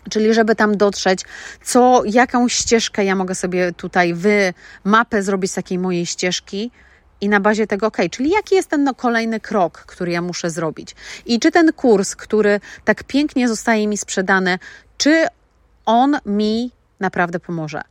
Czyli, 0.09 0.33
żeby 0.33 0.55
tam 0.55 0.77
dotrzeć, 0.77 1.25
co, 1.63 2.03
jaką 2.05 2.49
ścieżkę 2.49 3.05
ja 3.05 3.15
mogę 3.15 3.35
sobie 3.35 3.73
tutaj 3.73 4.13
wy, 4.13 4.53
mapę 4.83 5.23
zrobić 5.23 5.51
z 5.51 5.53
takiej 5.53 5.79
mojej 5.79 6.05
ścieżki, 6.05 6.71
i 7.21 7.29
na 7.29 7.39
bazie 7.39 7.67
tego, 7.67 7.87
ok, 7.87 7.97
czyli 8.11 8.29
jaki 8.29 8.55
jest 8.55 8.69
ten 8.69 8.83
no, 8.83 8.95
kolejny 8.95 9.39
krok, 9.39 9.79
który 9.79 10.11
ja 10.11 10.21
muszę 10.21 10.49
zrobić? 10.49 10.95
I 11.25 11.39
czy 11.39 11.51
ten 11.51 11.73
kurs, 11.73 12.15
który 12.15 12.59
tak 12.85 13.03
pięknie 13.03 13.47
zostaje 13.47 13.87
mi 13.87 13.97
sprzedany, 13.97 14.59
czy 14.97 15.25
on 15.85 16.17
mi 16.25 16.71
naprawdę 16.99 17.39
pomoże? 17.39 17.81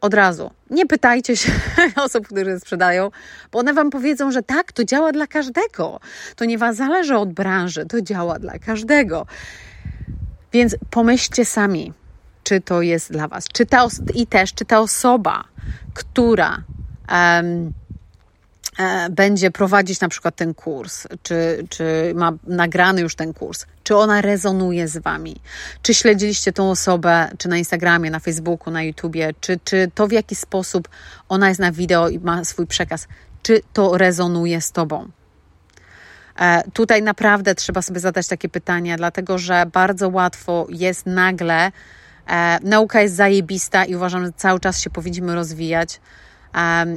Od 0.00 0.14
razu. 0.14 0.50
Nie 0.70 0.86
pytajcie 0.86 1.36
się 1.36 1.52
osób, 2.04 2.26
które 2.26 2.60
sprzedają, 2.60 3.10
bo 3.52 3.58
one 3.58 3.74
wam 3.74 3.90
powiedzą, 3.90 4.32
że 4.32 4.42
tak, 4.42 4.72
to 4.72 4.84
działa 4.84 5.12
dla 5.12 5.26
każdego. 5.26 6.00
To 6.36 6.44
nie 6.44 6.58
was 6.58 6.76
zależy 6.76 7.16
od 7.16 7.32
branży, 7.32 7.86
to 7.86 8.02
działa 8.02 8.38
dla 8.38 8.58
każdego. 8.58 9.26
Więc 10.52 10.76
pomyślcie 10.90 11.44
sami, 11.44 11.92
czy 12.44 12.60
to 12.60 12.82
jest 12.82 13.12
dla 13.12 13.28
was. 13.28 13.44
Czy 13.52 13.66
ta 13.66 13.86
I 14.14 14.26
też, 14.26 14.54
czy 14.54 14.64
ta 14.64 14.80
osoba, 14.80 15.44
która 15.94 16.62
um, 17.12 17.72
będzie 19.10 19.50
prowadzić 19.50 20.00
na 20.00 20.08
przykład 20.08 20.36
ten 20.36 20.54
kurs, 20.54 21.06
czy, 21.22 21.66
czy 21.68 22.12
ma 22.14 22.32
nagrany 22.46 23.00
już 23.00 23.14
ten 23.14 23.34
kurs, 23.34 23.66
czy 23.82 23.96
ona 23.96 24.20
rezonuje 24.20 24.88
z 24.88 24.98
Wami, 24.98 25.36
czy 25.82 25.94
śledziliście 25.94 26.52
tą 26.52 26.70
osobę, 26.70 27.28
czy 27.38 27.48
na 27.48 27.56
Instagramie, 27.56 28.10
na 28.10 28.18
Facebooku, 28.18 28.72
na 28.72 28.82
YouTubie, 28.82 29.34
czy, 29.40 29.60
czy 29.64 29.90
to 29.94 30.06
w 30.06 30.12
jaki 30.12 30.34
sposób 30.34 30.88
ona 31.28 31.48
jest 31.48 31.60
na 31.60 31.72
wideo 31.72 32.08
i 32.08 32.18
ma 32.18 32.44
swój 32.44 32.66
przekaz, 32.66 33.08
czy 33.42 33.60
to 33.72 33.98
rezonuje 33.98 34.60
z 34.60 34.72
Tobą. 34.72 35.08
E, 36.38 36.62
tutaj 36.70 37.02
naprawdę 37.02 37.54
trzeba 37.54 37.82
sobie 37.82 38.00
zadać 38.00 38.28
takie 38.28 38.48
pytania, 38.48 38.96
dlatego 38.96 39.38
że 39.38 39.66
bardzo 39.72 40.08
łatwo 40.08 40.66
jest 40.70 41.06
nagle, 41.06 41.72
e, 42.26 42.58
nauka 42.62 43.00
jest 43.00 43.14
zajebista 43.14 43.84
i 43.84 43.94
uważam, 43.96 44.26
że 44.26 44.32
cały 44.36 44.60
czas 44.60 44.80
się 44.80 44.90
powinniśmy 44.90 45.34
rozwijać 45.34 46.00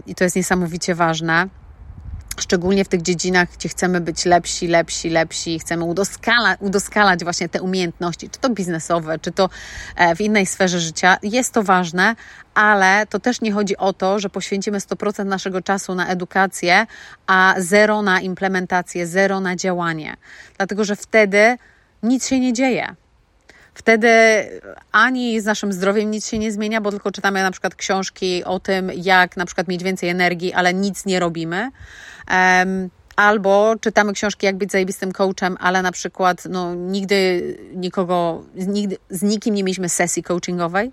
i 0.08 0.16
to 0.16 0.24
jest 0.24 0.36
niesamowicie 0.36 0.96
ważne 0.96 1.48
szczególnie 2.38 2.86
w 2.86 2.88
tych 2.88 3.02
dziedzinach, 3.02 3.50
gdzie 3.58 3.70
chcemy 3.70 4.02
być 4.02 4.26
lepsi, 4.26 4.68
lepsi, 4.68 5.10
lepsi, 5.10 5.60
chcemy 5.60 5.84
udoskala, 5.84 6.56
udoskalać 6.60 7.24
właśnie 7.24 7.50
te 7.50 7.62
umiejętności, 7.62 8.30
czy 8.30 8.40
to 8.40 8.50
biznesowe, 8.50 9.20
czy 9.20 9.32
to 9.32 9.50
e, 9.96 10.16
w 10.16 10.22
innej 10.22 10.46
sferze 10.46 10.80
życia, 10.80 11.18
jest 11.24 11.54
to 11.54 11.64
ważne, 11.64 12.16
ale 12.54 13.08
to 13.10 13.20
też 13.20 13.42
nie 13.42 13.52
chodzi 13.52 13.78
o 13.78 13.94
to, 13.94 14.20
że 14.20 14.30
poświęcimy 14.30 14.80
100% 14.80 15.26
naszego 15.26 15.62
czasu 15.62 15.96
na 15.96 16.08
edukację, 16.08 16.88
a 17.28 17.56
zero 17.58 18.02
na 18.02 18.22
implementację, 18.22 19.08
zero 19.08 19.40
na 19.40 19.56
działanie, 19.56 20.18
dlatego 20.58 20.84
że 20.84 20.96
wtedy 20.96 21.58
nic 22.04 22.28
się 22.28 22.40
nie 22.40 22.54
dzieje. 22.54 22.96
Wtedy 23.76 24.10
ani 24.92 25.42
z 25.42 25.46
naszym 25.46 25.74
zdrowiem 25.74 26.12
nic 26.12 26.28
się 26.28 26.40
nie 26.40 26.52
zmienia, 26.52 26.82
bo 26.82 26.92
tylko 26.92 27.12
czytamy 27.12 27.44
na 27.44 27.52
przykład 27.52 27.76
książki 27.76 28.44
o 28.44 28.60
tym, 28.60 28.92
jak 28.96 29.38
na 29.38 29.46
przykład 29.46 29.68
mieć 29.68 29.84
więcej 29.84 30.10
energii, 30.10 30.54
ale 30.54 30.74
nic 30.74 31.06
nie 31.06 31.20
robimy. 31.20 31.70
Albo 33.16 33.76
czytamy 33.82 34.14
książki, 34.14 34.46
jak 34.46 34.58
być 34.58 34.72
zajebistym 34.72 35.12
coachem, 35.12 35.58
ale 35.60 35.82
na 35.82 35.92
przykład 35.92 36.44
no, 36.50 36.76
nigdy 36.76 37.42
nikogo, 37.76 38.44
nigdy, 38.56 38.98
z 39.10 39.22
nikim 39.22 39.56
nie 39.56 39.64
mieliśmy 39.64 39.90
sesji 39.90 40.24
coachingowej, 40.24 40.92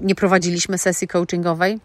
nie 0.00 0.14
prowadziliśmy 0.14 0.78
sesji 0.78 1.08
coachingowej, 1.08 1.80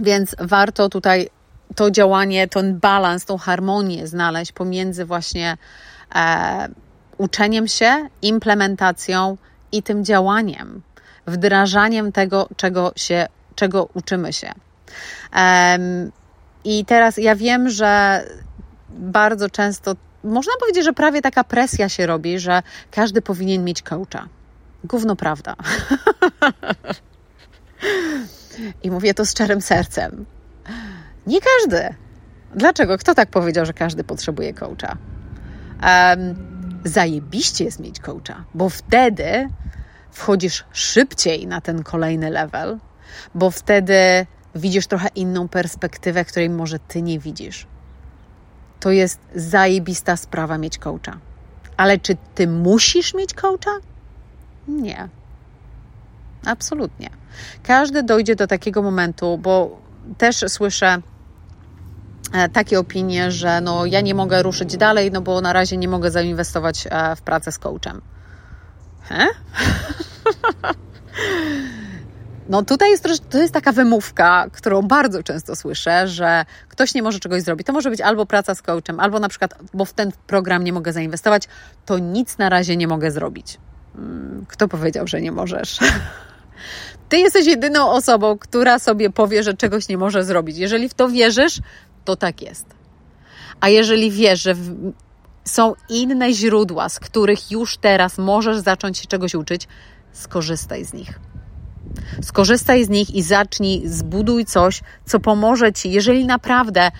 więc 0.00 0.36
warto 0.40 0.88
tutaj 0.88 1.28
to 1.74 1.90
działanie, 1.90 2.48
ten 2.48 2.78
balans, 2.78 3.24
tą 3.24 3.38
harmonię 3.38 4.06
znaleźć 4.06 4.52
pomiędzy 4.52 5.04
właśnie 5.04 5.56
e, 6.14 6.68
uczeniem 7.18 7.68
się, 7.68 8.08
implementacją 8.22 9.36
i 9.72 9.82
tym 9.82 10.04
działaniem, 10.04 10.82
wdrażaniem 11.26 12.12
tego, 12.12 12.48
czego 12.56 12.92
się, 12.96 13.26
czego 13.54 13.88
uczymy 13.94 14.32
się. 14.32 14.52
Um, 15.36 16.12
I 16.64 16.84
teraz 16.84 17.18
ja 17.18 17.36
wiem, 17.36 17.68
że 17.68 18.22
bardzo 18.88 19.50
często 19.50 19.94
można 20.24 20.52
powiedzieć, 20.60 20.84
że 20.84 20.92
prawie 20.92 21.22
taka 21.22 21.44
presja 21.44 21.88
się 21.88 22.06
robi, 22.06 22.38
że 22.38 22.62
każdy 22.90 23.22
powinien 23.22 23.64
mieć 23.64 23.82
coacha. 23.82 24.28
Gówno 24.84 25.16
prawda. 25.16 25.56
I 28.82 28.90
mówię 28.90 29.14
to 29.14 29.24
z 29.24 29.30
szczerym 29.30 29.60
sercem. 29.60 30.24
Nie 31.26 31.38
każdy. 31.40 31.94
Dlaczego? 32.54 32.98
Kto 32.98 33.14
tak 33.14 33.30
powiedział, 33.30 33.66
że 33.66 33.72
każdy 33.72 34.04
potrzebuje 34.04 34.54
coacha? 34.54 34.96
Um, 35.82 36.57
zajebiście 36.84 37.64
jest 37.64 37.80
mieć 37.80 38.00
coacha, 38.00 38.44
bo 38.54 38.68
wtedy 38.68 39.48
wchodzisz 40.10 40.64
szybciej 40.72 41.46
na 41.46 41.60
ten 41.60 41.82
kolejny 41.82 42.30
level, 42.30 42.78
bo 43.34 43.50
wtedy 43.50 44.26
widzisz 44.54 44.86
trochę 44.86 45.08
inną 45.14 45.48
perspektywę, 45.48 46.24
której 46.24 46.50
może 46.50 46.78
ty 46.78 47.02
nie 47.02 47.18
widzisz. 47.18 47.66
To 48.80 48.90
jest 48.90 49.20
zajebista 49.34 50.16
sprawa 50.16 50.58
mieć 50.58 50.78
coacha. 50.78 51.18
Ale 51.76 51.98
czy 51.98 52.16
ty 52.34 52.46
musisz 52.46 53.14
mieć 53.14 53.34
coacha? 53.34 53.70
Nie. 54.68 55.08
Absolutnie. 56.46 57.10
Każdy 57.62 58.02
dojdzie 58.02 58.36
do 58.36 58.46
takiego 58.46 58.82
momentu, 58.82 59.38
bo 59.38 59.80
też 60.18 60.44
słyszę 60.48 61.02
takie 62.52 62.78
opinie, 62.78 63.30
że 63.30 63.60
no 63.60 63.86
ja 63.86 64.00
nie 64.00 64.14
mogę 64.14 64.42
ruszyć 64.42 64.76
dalej, 64.76 65.10
no 65.12 65.20
bo 65.20 65.40
na 65.40 65.52
razie 65.52 65.76
nie 65.76 65.88
mogę 65.88 66.10
zainwestować 66.10 66.86
e, 66.90 67.16
w 67.16 67.22
pracę 67.22 67.52
z 67.52 67.58
coachem. 67.58 68.00
He? 69.02 69.26
No 72.48 72.62
tutaj 72.62 72.90
jest, 72.90 73.06
to 73.30 73.38
jest 73.38 73.54
taka 73.54 73.72
wymówka, 73.72 74.46
którą 74.52 74.82
bardzo 74.82 75.22
często 75.22 75.56
słyszę, 75.56 76.08
że 76.08 76.44
ktoś 76.68 76.94
nie 76.94 77.02
może 77.02 77.20
czegoś 77.20 77.42
zrobić. 77.42 77.66
To 77.66 77.72
może 77.72 77.90
być 77.90 78.00
albo 78.00 78.26
praca 78.26 78.54
z 78.54 78.62
coachem, 78.62 79.00
albo 79.00 79.20
na 79.20 79.28
przykład, 79.28 79.54
bo 79.74 79.84
w 79.84 79.92
ten 79.92 80.12
program 80.26 80.64
nie 80.64 80.72
mogę 80.72 80.92
zainwestować, 80.92 81.42
to 81.86 81.98
nic 81.98 82.38
na 82.38 82.48
razie 82.48 82.76
nie 82.76 82.88
mogę 82.88 83.10
zrobić. 83.10 83.58
Mm, 83.94 84.44
kto 84.48 84.68
powiedział, 84.68 85.06
że 85.06 85.20
nie 85.20 85.32
możesz? 85.32 85.78
Ty 87.08 87.18
jesteś 87.18 87.46
jedyną 87.46 87.90
osobą, 87.90 88.38
która 88.38 88.78
sobie 88.78 89.10
powie, 89.10 89.42
że 89.42 89.54
czegoś 89.54 89.88
nie 89.88 89.98
może 89.98 90.24
zrobić. 90.24 90.58
Jeżeli 90.58 90.88
w 90.88 90.94
to 90.94 91.08
wierzysz, 91.08 91.60
to 92.08 92.16
tak 92.16 92.42
jest. 92.42 92.66
A 93.60 93.68
jeżeli 93.68 94.10
wiesz, 94.10 94.42
że 94.42 94.54
są 95.44 95.74
inne 95.88 96.32
źródła, 96.32 96.88
z 96.88 97.00
których 97.00 97.50
już 97.50 97.76
teraz 97.76 98.18
możesz 98.18 98.58
zacząć 98.58 98.98
się 98.98 99.06
czegoś 99.06 99.34
uczyć, 99.34 99.68
skorzystaj 100.12 100.84
z 100.84 100.92
nich. 100.92 101.20
Skorzystaj 102.22 102.84
z 102.84 102.88
nich 102.88 103.14
i 103.14 103.22
zacznij, 103.22 103.88
zbuduj 103.88 104.44
coś, 104.44 104.80
co 105.04 105.20
pomoże 105.20 105.72
ci, 105.72 105.90
jeżeli 105.90 106.26
naprawdę 106.26 106.90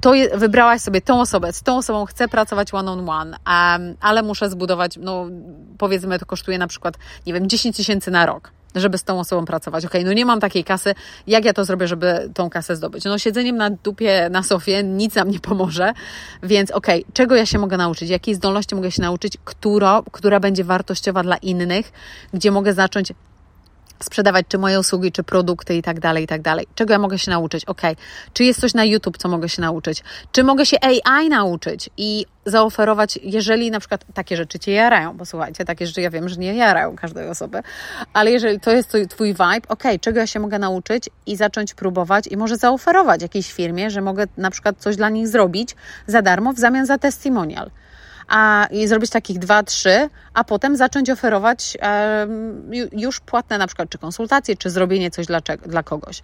to 0.00 0.14
je, 0.14 0.38
wybrałaś 0.38 0.80
sobie 0.80 1.00
tą 1.00 1.20
osobę, 1.20 1.52
z 1.52 1.62
tą 1.62 1.76
osobą 1.78 2.06
chcę 2.06 2.28
pracować 2.28 2.74
one 2.74 2.90
on 2.90 3.08
one, 3.08 3.36
um, 3.46 3.96
ale 4.00 4.22
muszę 4.22 4.50
zbudować, 4.50 4.98
no 5.00 5.26
powiedzmy, 5.78 6.18
to 6.18 6.26
kosztuje 6.26 6.58
na 6.58 6.66
przykład, 6.66 6.94
nie 7.26 7.32
wiem, 7.32 7.48
10 7.48 7.76
tysięcy 7.76 8.10
na 8.10 8.26
rok 8.26 8.50
żeby 8.74 8.98
z 8.98 9.04
tą 9.04 9.20
osobą 9.20 9.44
pracować. 9.44 9.84
Okay, 9.84 10.04
no 10.04 10.12
nie 10.12 10.26
mam 10.26 10.40
takiej 10.40 10.64
kasy, 10.64 10.94
jak 11.26 11.44
ja 11.44 11.52
to 11.52 11.64
zrobię, 11.64 11.88
żeby 11.88 12.30
tą 12.34 12.50
kasę 12.50 12.76
zdobyć? 12.76 13.04
No 13.04 13.18
siedzeniem 13.18 13.56
na 13.56 13.70
dupie 13.70 14.28
na 14.30 14.42
sofie 14.42 14.82
nic 14.82 15.14
nam 15.14 15.30
nie 15.30 15.40
pomoże, 15.40 15.92
więc 16.42 16.70
okej, 16.70 17.02
okay, 17.02 17.12
czego 17.12 17.36
ja 17.36 17.46
się 17.46 17.58
mogę 17.58 17.76
nauczyć? 17.76 18.10
Jakiej 18.10 18.34
zdolności 18.34 18.74
mogę 18.74 18.90
się 18.90 19.02
nauczyć, 19.02 19.38
która, 19.44 20.02
która 20.12 20.40
będzie 20.40 20.64
wartościowa 20.64 21.22
dla 21.22 21.36
innych, 21.36 21.92
gdzie 22.34 22.50
mogę 22.50 22.74
zacząć 22.74 23.12
sprzedawać 24.04 24.46
czy 24.48 24.58
moje 24.58 24.80
usługi, 24.80 25.12
czy 25.12 25.22
produkty 25.22 25.74
i 25.74 25.82
tak 25.82 26.00
dalej, 26.00 26.24
i 26.24 26.26
tak 26.26 26.42
dalej. 26.42 26.66
Czego 26.74 26.92
ja 26.92 26.98
mogę 26.98 27.18
się 27.18 27.30
nauczyć? 27.30 27.64
Ok, 27.64 27.82
czy 28.32 28.44
jest 28.44 28.60
coś 28.60 28.74
na 28.74 28.84
YouTube, 28.84 29.18
co 29.18 29.28
mogę 29.28 29.48
się 29.48 29.62
nauczyć? 29.62 30.02
Czy 30.32 30.44
mogę 30.44 30.66
się 30.66 30.76
AI 30.80 31.28
nauczyć 31.28 31.90
i 31.96 32.26
zaoferować, 32.46 33.18
jeżeli 33.22 33.70
na 33.70 33.80
przykład 33.80 34.04
takie 34.14 34.36
rzeczy 34.36 34.58
Cię 34.58 34.72
jarają, 34.72 35.16
bo 35.16 35.24
słuchajcie, 35.24 35.64
takie 35.64 35.86
rzeczy 35.86 36.00
ja 36.00 36.10
wiem, 36.10 36.28
że 36.28 36.36
nie 36.36 36.54
jarają 36.54 36.96
każdej 36.96 37.28
osoby, 37.28 37.62
ale 38.12 38.30
jeżeli 38.30 38.60
to 38.60 38.70
jest 38.70 38.92
Twój 39.08 39.28
vibe, 39.28 39.68
ok, 39.68 39.82
czego 40.00 40.18
ja 40.20 40.26
się 40.26 40.40
mogę 40.40 40.58
nauczyć 40.58 41.10
i 41.26 41.36
zacząć 41.36 41.74
próbować 41.74 42.26
i 42.26 42.36
może 42.36 42.56
zaoferować 42.56 43.22
jakiejś 43.22 43.52
firmie, 43.52 43.90
że 43.90 44.00
mogę 44.00 44.24
na 44.36 44.50
przykład 44.50 44.76
coś 44.78 44.96
dla 44.96 45.08
nich 45.08 45.28
zrobić 45.28 45.76
za 46.06 46.22
darmo 46.22 46.52
w 46.52 46.58
zamian 46.58 46.86
za 46.86 46.98
testimonial 46.98 47.70
a 48.28 48.66
i 48.70 48.86
zrobić 48.86 49.10
takich 49.10 49.38
dwa, 49.38 49.62
trzy, 49.62 50.08
a 50.34 50.44
potem 50.44 50.76
zacząć 50.76 51.10
oferować 51.10 51.78
już 52.92 53.20
płatne 53.20 53.58
na 53.58 53.66
przykład 53.66 53.88
czy 53.88 53.98
konsultacje, 53.98 54.56
czy 54.56 54.70
zrobienie 54.70 55.10
coś 55.10 55.26
dla, 55.26 55.40
dla 55.66 55.82
kogoś. 55.82 56.22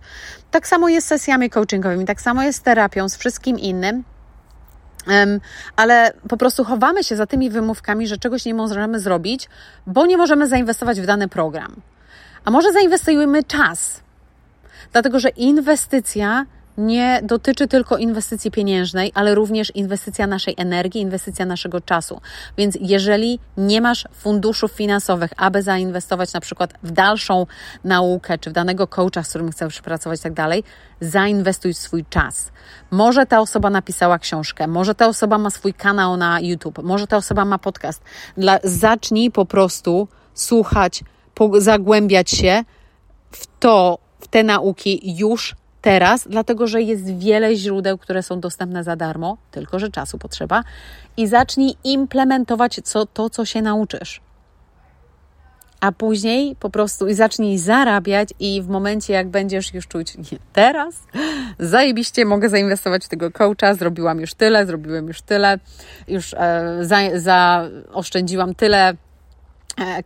Tak 0.50 0.68
samo 0.68 0.88
jest 0.88 1.06
z 1.06 1.08
sesjami 1.08 1.50
coachingowymi, 1.50 2.04
tak 2.04 2.20
samo 2.20 2.42
jest 2.42 2.58
z 2.58 2.62
terapią, 2.62 3.08
z 3.08 3.16
wszystkim 3.16 3.58
innym. 3.58 4.04
ale 5.76 6.12
po 6.28 6.37
prostu 6.37 6.64
chowamy 6.64 7.04
się 7.04 7.16
za 7.16 7.26
tymi 7.26 7.50
wymówkami, 7.50 8.06
że 8.06 8.18
czegoś 8.18 8.44
nie 8.44 8.54
możemy 8.54 9.00
zrobić, 9.00 9.48
bo 9.87 10.06
nie 10.06 10.16
możemy 10.16 10.46
zainwestować 10.46 11.00
w 11.00 11.06
dany 11.06 11.28
program. 11.28 11.76
A 12.44 12.50
może 12.50 12.72
zainwestujemy 12.72 13.44
czas, 13.44 14.00
dlatego 14.92 15.20
że 15.20 15.28
inwestycja 15.28 16.46
nie 16.78 17.20
dotyczy 17.22 17.68
tylko 17.68 17.96
inwestycji 17.96 18.50
pieniężnej, 18.50 19.12
ale 19.14 19.34
również 19.34 19.76
inwestycja 19.76 20.26
naszej 20.26 20.54
energii, 20.56 21.00
inwestycja 21.00 21.46
naszego 21.46 21.80
czasu. 21.80 22.20
Więc 22.58 22.78
jeżeli 22.80 23.40
nie 23.56 23.80
masz 23.80 24.04
funduszów 24.12 24.72
finansowych, 24.72 25.30
aby 25.36 25.62
zainwestować 25.62 26.32
na 26.32 26.40
przykład 26.40 26.74
w 26.82 26.90
dalszą 26.90 27.46
naukę, 27.84 28.38
czy 28.38 28.50
w 28.50 28.52
danego 28.52 28.86
coacha, 28.86 29.22
z 29.22 29.28
którym 29.28 29.50
chcesz 29.50 29.80
pracować 29.80 30.20
i 30.20 30.22
tak 30.22 30.32
dalej, 30.32 30.64
zainwestuj 31.00 31.74
swój 31.74 32.04
czas. 32.04 32.52
Może 32.90 33.26
ta 33.26 33.40
osoba 33.40 33.70
napisała 33.70 34.18
książkę, 34.18 34.66
może 34.66 34.94
ta 34.94 35.06
osoba 35.06 35.38
ma 35.38 35.50
swój 35.50 35.74
kanał 35.74 36.16
na 36.16 36.40
YouTube, 36.40 36.78
może 36.82 37.06
ta 37.06 37.16
osoba 37.16 37.44
ma 37.44 37.58
podcast. 37.58 38.02
Dla, 38.36 38.58
zacznij 38.64 39.30
po 39.30 39.44
prostu 39.44 40.08
słuchać, 40.34 41.04
zagłębiać 41.58 42.30
się 42.30 42.64
w 43.30 43.46
to, 43.60 43.98
w 44.20 44.28
te 44.28 44.42
nauki 44.42 45.16
już 45.16 45.56
teraz, 45.82 46.28
dlatego 46.30 46.66
że 46.66 46.82
jest 46.82 47.18
wiele 47.18 47.56
źródeł, 47.56 47.98
które 47.98 48.22
są 48.22 48.40
dostępne 48.40 48.84
za 48.84 48.96
darmo, 48.96 49.36
tylko 49.50 49.78
że 49.78 49.90
czasu 49.90 50.18
potrzeba, 50.18 50.64
i 51.16 51.26
zacznij 51.26 51.74
implementować 51.84 52.80
co, 52.84 53.06
to, 53.06 53.30
co 53.30 53.44
się 53.44 53.62
nauczysz. 53.62 54.20
A 55.80 55.92
później 55.92 56.56
po 56.56 56.70
prostu 56.70 57.08
i 57.08 57.14
zacznij 57.14 57.58
zarabiać, 57.58 58.28
i 58.40 58.62
w 58.62 58.68
momencie, 58.68 59.12
jak 59.12 59.28
będziesz 59.28 59.74
już 59.74 59.88
czuć, 59.88 60.16
nie 60.16 60.38
teraz, 60.52 60.94
zajebiście 61.58 62.24
mogę 62.24 62.48
zainwestować 62.48 63.04
w 63.04 63.08
tego 63.08 63.30
coacha, 63.30 63.74
zrobiłam 63.74 64.20
już 64.20 64.34
tyle, 64.34 64.66
zrobiłem 64.66 65.08
już 65.08 65.22
tyle, 65.22 65.58
już 66.08 66.34
e, 66.34 67.10
zaoszczędziłam 67.14 68.48
za 68.48 68.54
tyle 68.54 68.88
E, 68.90 69.07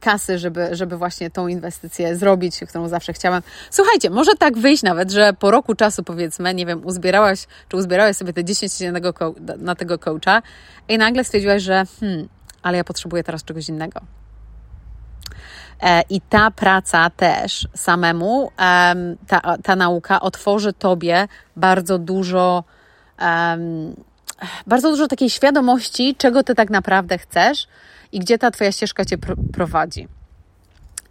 kasy, 0.01 0.39
żeby, 0.39 0.69
żeby 0.73 0.97
właśnie 0.97 1.31
tą 1.31 1.47
inwestycję 1.47 2.17
zrobić, 2.17 2.61
którą 2.69 2.89
zawsze 2.89 3.13
chciałam. 3.13 3.43
Słuchajcie, 3.71 4.11
może 4.11 4.35
tak 4.39 4.59
wyjść 4.59 4.83
nawet, 4.83 5.11
że 5.11 5.33
po 5.33 5.51
roku 5.51 5.75
czasu 5.75 6.03
powiedzmy, 6.03 6.55
nie 6.55 6.67
wiem, 6.67 6.87
uzbierałaś, 6.87 7.47
czy 7.69 7.77
uzbierałaś 7.77 8.17
sobie 8.17 8.33
te 8.33 8.45
10 8.45 8.73
tysięcy 8.73 9.01
na 9.59 9.75
tego 9.75 9.99
coacha 9.99 10.43
i 10.89 10.99
nagle 10.99 11.25
stwierdziłaś, 11.25 11.63
że 11.63 11.85
hmm, 12.01 12.29
ale 12.63 12.77
ja 12.77 12.85
potrzebuję 12.85 13.25
teraz 13.25 13.45
czegoś 13.45 13.69
innego. 13.69 14.01
E, 15.83 16.03
I 16.11 16.21
ta 16.21 16.51
praca 16.51 17.11
też 17.11 17.69
samemu, 17.75 18.51
ta, 19.27 19.57
ta 19.63 19.77
nauka 19.77 20.21
otworzy 20.21 20.73
Tobie 20.73 21.29
bardzo 21.57 21.99
dużo, 21.99 22.65
bardzo 24.67 24.91
dużo 24.91 25.09
takiej 25.09 25.31
świadomości, 25.31 26.15
czego 26.19 26.43
Ty 26.43 26.55
tak 26.55 26.71
naprawdę 26.71 27.19
chcesz, 27.19 27.67
i 28.13 28.21
gdzie 28.21 28.39
ta 28.39 28.51
Twoja 28.51 28.73
ścieżka 28.73 29.05
Cię 29.05 29.17
prowadzi. 29.53 30.09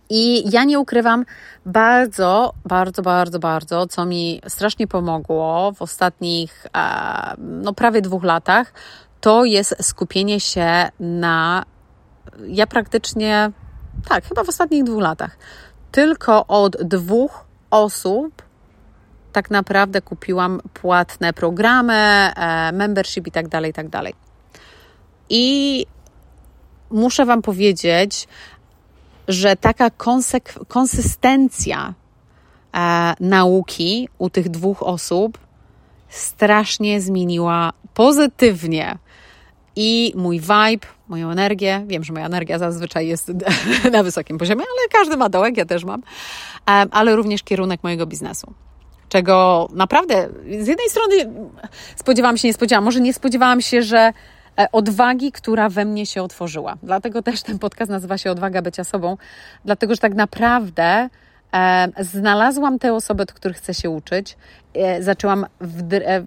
I 0.10 0.52
ja 0.52 0.64
nie 0.64 0.80
ukrywam 0.80 1.26
bardzo, 1.66 2.54
bardzo, 2.66 3.02
bardzo, 3.02 3.40
bardzo, 3.40 3.88
co 3.88 4.06
mi 4.06 4.42
strasznie 4.48 4.88
pomogło 4.88 5.72
w 5.72 5.82
ostatnich, 5.82 6.68
no 7.38 7.74
prawie 7.74 8.02
dwóch 8.02 8.24
latach, 8.24 8.74
to 9.22 9.46
jest 9.46 9.76
skupienie 9.82 10.40
się 10.40 10.90
na, 11.00 11.64
ja 12.48 12.68
praktycznie, 12.68 13.52
tak, 14.10 14.26
chyba 14.26 14.44
w 14.44 14.50
ostatnich 14.50 14.84
dwóch 14.84 15.02
latach, 15.02 15.38
tylko 15.92 16.48
od 16.48 16.78
dwóch 16.84 17.46
osób 17.70 18.42
tak 19.32 19.52
naprawdę 19.52 20.02
kupiłam 20.02 20.62
płatne 20.74 21.34
programy, 21.34 21.94
e, 21.94 22.72
membership 22.72 23.28
i 23.28 23.32
tak 23.32 23.48
dalej, 23.48 23.72
i 23.72 23.74
tak 23.74 23.90
dalej. 23.90 24.14
I 25.30 25.86
muszę 26.90 27.26
Wam 27.26 27.42
powiedzieć, 27.42 28.28
że 29.28 29.56
taka 29.56 29.88
konsek- 29.90 30.66
konsystencja 30.68 31.94
e, 32.74 33.14
nauki 33.20 34.10
u 34.18 34.30
tych 34.30 34.50
dwóch 34.50 34.84
osób 34.84 35.38
strasznie 36.10 37.02
zmieniła 37.02 37.74
pozytywnie 37.94 38.98
i 39.76 40.14
mój 40.16 40.40
vibe, 40.40 40.88
moją 41.08 41.30
energię. 41.30 41.84
Wiem, 41.88 42.04
że 42.04 42.14
moja 42.14 42.26
energia 42.26 42.60
zazwyczaj 42.60 43.08
jest 43.08 43.32
na 43.92 44.04
wysokim 44.04 44.38
poziomie, 44.38 44.62
ale 44.62 44.90
każdy 44.90 45.18
ma 45.18 45.30
dołek, 45.30 45.58
ja 45.58 45.66
też 45.66 45.84
mam, 45.84 46.02
ale 46.92 47.16
również 47.16 47.44
kierunek 47.44 47.84
mojego 47.84 48.06
biznesu. 48.06 48.54
Czego 49.12 49.68
naprawdę 49.74 50.30
z 50.62 50.68
jednej 50.68 50.90
strony 50.90 51.16
spodziewałam 51.96 52.38
się, 52.38 52.48
nie 52.48 52.54
spodziewałam, 52.54 52.86
może 52.86 53.02
nie 53.02 53.14
spodziewałam 53.14 53.62
się, 53.62 53.82
że 53.82 54.14
e, 54.60 54.68
odwagi, 54.72 55.32
która 55.32 55.70
we 55.70 55.86
mnie 55.86 56.06
się 56.06 56.24
otworzyła. 56.24 56.78
Dlatego 56.84 57.22
też 57.22 57.42
ten 57.42 57.60
podcast 57.60 57.92
nazywa 57.92 58.18
się 58.18 58.32
Odwaga 58.32 58.62
bycia 58.62 58.84
sobą, 58.84 59.18
dlatego 59.66 59.96
że 59.96 60.00
tak 60.00 60.14
naprawdę 60.14 61.10
e, 61.54 61.88
znalazłam 62.00 62.80
te 62.80 62.94
osoby, 62.94 63.24
od 63.24 63.34
których 63.34 63.58
chcę 63.58 63.74
się 63.74 63.90
uczyć, 63.90 64.38
e, 64.74 65.04
zaczęłam 65.04 65.46
wdr- 65.62 66.26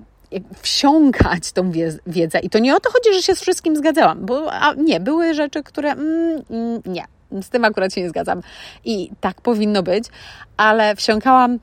wsiąkać 0.63 1.53
tą 1.53 1.71
wiedzę. 2.07 2.39
I 2.39 2.51
to 2.51 2.59
nie 2.59 2.77
o 2.77 2.81
to 2.81 2.91
chodzi, 2.91 3.15
że 3.15 3.23
się 3.23 3.35
z 3.35 3.41
wszystkim 3.41 3.77
zgadzałam, 3.77 4.27
bo 4.27 4.53
a 4.53 4.75
nie, 4.75 5.01
były 5.01 5.35
rzeczy, 5.35 5.63
które 5.63 5.93
mm, 5.93 6.43
mm, 6.51 6.83
nie, 6.87 7.05
z 7.43 7.49
tym 7.49 7.65
akurat 7.65 7.95
się 7.95 8.03
nie 8.03 8.09
zgadzam. 8.09 8.41
I 8.85 9.11
tak 9.21 9.41
powinno 9.41 9.83
być, 9.83 10.05
ale 10.57 10.97
wsiąkałam 10.97 11.55
e, 11.55 11.59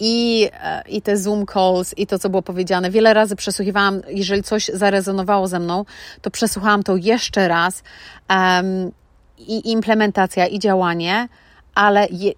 i, 0.00 0.48
e, 0.52 0.82
I 0.88 1.02
te 1.02 1.16
Zoom 1.16 1.46
calls, 1.46 1.98
i 1.98 2.06
to, 2.06 2.18
co 2.18 2.30
było 2.30 2.42
powiedziane. 2.42 2.90
Wiele 2.90 3.14
razy 3.14 3.36
przesłuchiwałam, 3.36 4.00
jeżeli 4.08 4.42
coś 4.42 4.70
zarezonowało 4.74 5.48
ze 5.48 5.60
mną, 5.60 5.84
to 6.22 6.30
przesłuchałam 6.30 6.82
to 6.82 6.96
jeszcze 6.96 7.48
raz. 7.48 7.82
Um, 8.30 8.92
I 9.38 9.70
implementacja, 9.70 10.46
i 10.46 10.58
działanie, 10.58 11.28
ale 11.74 12.06
je, 12.10 12.32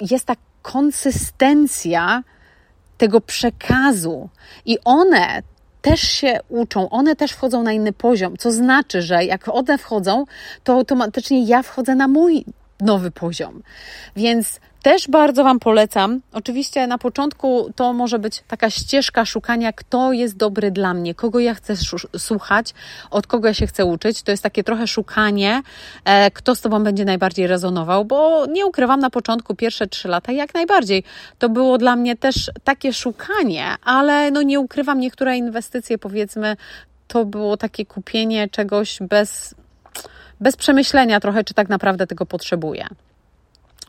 jest 0.00 0.24
ta 0.24 0.34
konsystencja 0.62 2.22
tego 2.98 3.20
przekazu. 3.20 4.28
I 4.64 4.78
one 4.84 5.42
też 5.82 6.00
się 6.00 6.38
uczą, 6.48 6.88
one 6.88 7.16
też 7.16 7.32
wchodzą 7.32 7.62
na 7.62 7.72
inny 7.72 7.92
poziom, 7.92 8.36
co 8.36 8.52
znaczy, 8.52 9.02
że 9.02 9.24
jak 9.24 9.48
one 9.48 9.78
wchodzą, 9.78 10.24
to 10.64 10.72
automatycznie 10.72 11.44
ja 11.44 11.62
wchodzę 11.62 11.94
na 11.94 12.08
mój 12.08 12.44
nowy 12.80 13.10
poziom. 13.10 13.62
Więc 14.16 14.60
też 14.86 15.08
bardzo 15.08 15.44
Wam 15.44 15.58
polecam. 15.58 16.20
Oczywiście 16.32 16.86
na 16.86 16.98
początku 16.98 17.72
to 17.76 17.92
może 17.92 18.18
być 18.18 18.44
taka 18.48 18.70
ścieżka 18.70 19.24
szukania, 19.24 19.72
kto 19.72 20.12
jest 20.12 20.36
dobry 20.36 20.70
dla 20.70 20.94
mnie, 20.94 21.14
kogo 21.14 21.40
ja 21.40 21.54
chcę 21.54 21.74
słuchać, 22.18 22.74
od 23.10 23.26
kogo 23.26 23.48
ja 23.48 23.54
się 23.54 23.66
chcę 23.66 23.84
uczyć. 23.84 24.22
To 24.22 24.30
jest 24.30 24.42
takie 24.42 24.64
trochę 24.64 24.86
szukanie, 24.86 25.62
e, 26.04 26.30
kto 26.30 26.54
z 26.54 26.60
Tobą 26.60 26.84
będzie 26.84 27.04
najbardziej 27.04 27.46
rezonował, 27.46 28.04
bo 28.04 28.46
nie 28.46 28.66
ukrywam 28.66 29.00
na 29.00 29.10
początku, 29.10 29.54
pierwsze 29.54 29.86
trzy 29.86 30.08
lata, 30.08 30.32
jak 30.32 30.54
najbardziej. 30.54 31.04
To 31.38 31.48
było 31.48 31.78
dla 31.78 31.96
mnie 31.96 32.16
też 32.16 32.50
takie 32.64 32.92
szukanie, 32.92 33.66
ale 33.84 34.30
no 34.30 34.42
nie 34.42 34.60
ukrywam, 34.60 35.00
niektóre 35.00 35.36
inwestycje, 35.36 35.98
powiedzmy, 35.98 36.56
to 37.08 37.24
było 37.24 37.56
takie 37.56 37.86
kupienie 37.86 38.48
czegoś 38.48 38.98
bez, 39.00 39.54
bez 40.40 40.56
przemyślenia 40.56 41.20
trochę, 41.20 41.44
czy 41.44 41.54
tak 41.54 41.68
naprawdę 41.68 42.06
tego 42.06 42.26
potrzebuję. 42.26 42.86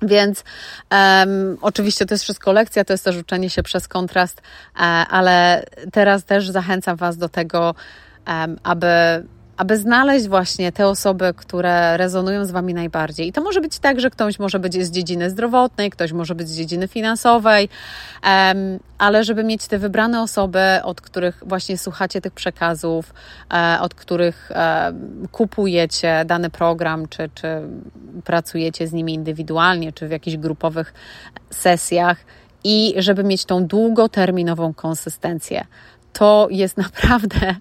Więc 0.01 0.43
um, 0.91 1.57
oczywiście 1.61 2.05
to 2.05 2.13
jest 2.13 2.23
wszystko 2.23 2.51
lekcja, 2.51 2.85
to 2.85 2.93
jest 2.93 3.05
też 3.05 3.17
uczenie 3.17 3.49
się 3.49 3.63
przez 3.63 3.87
kontrast, 3.87 4.41
e, 4.75 4.79
ale 4.79 5.63
teraz 5.91 6.23
też 6.23 6.49
zachęcam 6.49 6.97
Was 6.97 7.17
do 7.17 7.29
tego, 7.29 7.75
um, 8.27 8.59
aby 8.63 8.87
aby 9.57 9.77
znaleźć 9.77 10.27
właśnie 10.27 10.71
te 10.71 10.87
osoby, 10.87 11.33
które 11.37 11.97
rezonują 11.97 12.45
z 12.45 12.51
Wami 12.51 12.73
najbardziej. 12.73 13.27
I 13.27 13.31
to 13.31 13.41
może 13.41 13.61
być 13.61 13.79
tak, 13.79 13.99
że 13.99 14.09
ktoś 14.09 14.39
może 14.39 14.59
być 14.59 14.85
z 14.85 14.91
dziedziny 14.91 15.29
zdrowotnej, 15.29 15.89
ktoś 15.89 16.11
może 16.11 16.35
być 16.35 16.49
z 16.49 16.57
dziedziny 16.57 16.87
finansowej, 16.87 17.69
ale 18.97 19.23
żeby 19.23 19.43
mieć 19.43 19.67
te 19.67 19.77
wybrane 19.77 20.21
osoby, 20.21 20.63
od 20.83 21.01
których 21.01 21.43
właśnie 21.45 21.77
słuchacie 21.77 22.21
tych 22.21 22.33
przekazów, 22.33 23.13
e, 23.53 23.77
od 23.81 23.93
których 23.93 24.51
e, 24.51 24.93
kupujecie 25.31 26.25
dany 26.25 26.49
program, 26.49 27.07
czy, 27.07 27.29
czy 27.33 27.47
pracujecie 28.23 28.87
z 28.87 28.93
nimi 28.93 29.13
indywidualnie, 29.13 29.93
czy 29.93 30.07
w 30.07 30.11
jakichś 30.11 30.37
grupowych 30.37 30.93
sesjach, 31.49 32.17
i 32.63 32.93
żeby 32.97 33.23
mieć 33.23 33.45
tą 33.45 33.65
długoterminową 33.65 34.73
konsystencję. 34.73 35.65
To 36.13 36.47
jest 36.51 36.77
naprawdę 36.87 37.55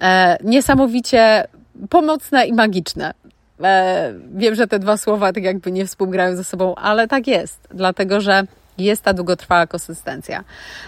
e, 0.00 0.36
niesamowicie 0.44 1.48
pomocne 1.90 2.46
i 2.46 2.52
magiczne. 2.52 3.14
E, 3.62 4.12
wiem, 4.34 4.54
że 4.54 4.66
te 4.66 4.78
dwa 4.78 4.96
słowa 4.96 5.32
tak 5.32 5.44
jakby 5.44 5.72
nie 5.72 5.86
współgrają 5.86 6.36
ze 6.36 6.44
sobą, 6.44 6.74
ale 6.74 7.08
tak 7.08 7.26
jest, 7.26 7.68
dlatego 7.70 8.20
że 8.20 8.46
jest 8.78 9.02
ta 9.02 9.12
długotrwała 9.12 9.66
konsystencja. 9.66 10.44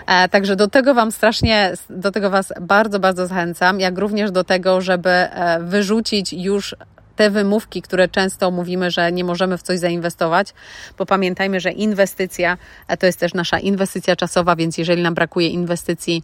E, 0.06 0.28
także 0.28 0.56
do 0.56 0.68
tego 0.68 0.94
Wam 0.94 1.12
strasznie, 1.12 1.72
do 1.90 2.12
tego 2.12 2.30
Was 2.30 2.52
bardzo, 2.60 3.00
bardzo 3.00 3.26
zachęcam, 3.26 3.80
jak 3.80 3.98
również 3.98 4.30
do 4.30 4.44
tego, 4.44 4.80
żeby 4.80 5.10
e, 5.10 5.60
wyrzucić 5.60 6.32
już 6.32 6.76
te 7.16 7.30
wymówki, 7.30 7.82
które 7.82 8.08
często 8.08 8.50
mówimy, 8.50 8.90
że 8.90 9.12
nie 9.12 9.24
możemy 9.24 9.58
w 9.58 9.62
coś 9.62 9.78
zainwestować, 9.78 10.54
bo 10.98 11.06
pamiętajmy, 11.06 11.60
że 11.60 11.70
inwestycja 11.70 12.58
e, 12.88 12.96
to 12.96 13.06
jest 13.06 13.20
też 13.20 13.34
nasza 13.34 13.58
inwestycja 13.58 14.16
czasowa, 14.16 14.56
więc 14.56 14.78
jeżeli 14.78 15.02
nam 15.02 15.14
brakuje 15.14 15.48
inwestycji 15.48 16.22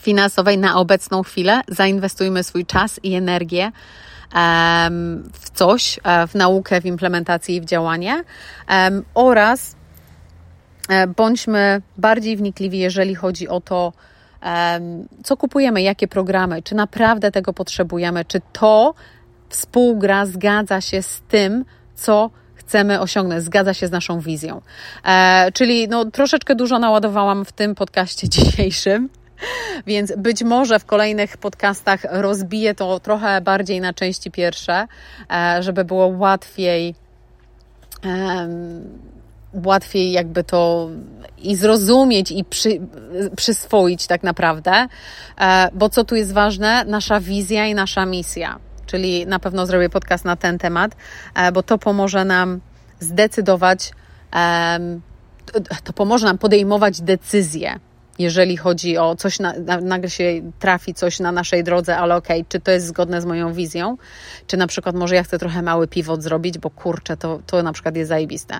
finansowej 0.00 0.58
na 0.58 0.76
obecną 0.76 1.22
chwilę, 1.22 1.60
zainwestujmy 1.68 2.42
swój 2.42 2.66
czas 2.66 3.00
i 3.02 3.14
energię 3.14 3.72
w 5.32 5.50
coś, 5.54 6.00
e, 6.04 6.26
w 6.26 6.34
naukę, 6.34 6.80
w 6.80 6.86
implementację 6.86 7.56
i 7.56 7.60
w 7.60 7.64
działanie 7.64 8.24
oraz 9.14 9.76
e, 10.88 11.06
bądźmy 11.06 11.82
bardziej 11.96 12.36
wnikliwi, 12.36 12.78
jeżeli 12.78 13.14
chodzi 13.14 13.48
o 13.48 13.60
to, 13.60 13.92
co 15.24 15.36
kupujemy, 15.36 15.82
jakie 15.82 16.08
programy, 16.08 16.62
czy 16.62 16.74
naprawdę 16.74 17.30
tego 17.30 17.52
potrzebujemy, 17.52 18.24
czy 18.24 18.40
to 18.52 18.94
współgra, 19.48 20.26
zgadza 20.26 20.80
się 20.80 21.02
z 21.02 21.20
tym, 21.28 21.64
co 21.94 22.30
chcemy 22.54 23.00
osiągnąć, 23.00 23.44
zgadza 23.44 23.74
się 23.74 23.86
z 23.86 23.90
naszą 23.90 24.20
wizją. 24.20 24.60
E, 25.04 25.52
czyli 25.52 25.88
no, 25.88 26.04
troszeczkę 26.04 26.54
dużo 26.54 26.78
naładowałam 26.78 27.44
w 27.44 27.52
tym 27.52 27.74
podcaście 27.74 28.28
dzisiejszym. 28.38 29.08
Więc 29.86 30.12
być 30.16 30.42
może 30.42 30.78
w 30.78 30.84
kolejnych 30.84 31.36
podcastach 31.36 32.00
rozbiję 32.10 32.74
to 32.74 33.00
trochę 33.00 33.40
bardziej 33.40 33.80
na 33.80 33.94
części 33.94 34.30
pierwsze, 34.30 34.86
e, 35.30 35.62
żeby 35.62 35.84
było 35.84 36.06
łatwiej 36.06 36.94
łatwiej 39.52 40.12
jakby 40.12 40.44
to 40.44 40.88
i 41.38 41.56
zrozumieć 41.56 42.30
i 42.30 42.44
przy, 42.44 42.80
przyswoić 43.36 44.06
tak 44.06 44.22
naprawdę, 44.22 44.86
e, 45.40 45.68
bo 45.72 45.88
co 45.88 46.04
tu 46.04 46.14
jest 46.14 46.32
ważne? 46.32 46.84
Nasza 46.84 47.20
wizja 47.20 47.66
i 47.66 47.74
nasza 47.74 48.06
misja. 48.06 48.58
Czyli 48.86 49.26
na 49.26 49.38
pewno 49.38 49.66
zrobię 49.66 49.90
podcast 49.90 50.24
na 50.24 50.36
ten 50.36 50.58
temat, 50.58 50.96
e, 51.34 51.52
bo 51.52 51.62
to 51.62 51.78
pomoże 51.78 52.24
nam 52.24 52.60
zdecydować, 53.00 53.92
to 55.84 55.92
pomoże 55.92 56.26
nam 56.26 56.38
podejmować 56.38 57.00
decyzje 57.00 57.78
jeżeli 58.18 58.56
chodzi 58.56 58.98
o 58.98 59.16
coś, 59.16 59.38
na, 59.38 59.54
nagle 59.82 60.10
się 60.10 60.24
trafi 60.58 60.94
coś 60.94 61.20
na 61.20 61.32
naszej 61.32 61.64
drodze, 61.64 61.96
ale 61.96 62.16
okej, 62.16 62.40
okay, 62.40 62.48
czy 62.48 62.60
to 62.60 62.70
jest 62.70 62.86
zgodne 62.86 63.20
z 63.20 63.24
moją 63.24 63.52
wizją, 63.52 63.96
czy 64.46 64.56
na 64.56 64.66
przykład 64.66 64.96
może 64.96 65.14
ja 65.14 65.22
chcę 65.22 65.38
trochę 65.38 65.62
mały 65.62 65.88
pivot 65.88 66.22
zrobić, 66.22 66.58
bo 66.58 66.70
kurczę, 66.70 67.16
to, 67.16 67.40
to 67.46 67.62
na 67.62 67.72
przykład 67.72 67.96
jest 67.96 68.08
zajebiste. 68.08 68.58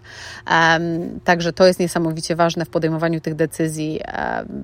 Um, 0.51 1.21
także 1.25 1.53
to 1.53 1.67
jest 1.67 1.81
niesamowicie 1.81 2.37
ważne 2.37 2.65
w 2.65 2.69
podejmowaniu 2.69 3.21
tych 3.21 3.35
decyzji, 3.35 4.01
um, 4.39 4.63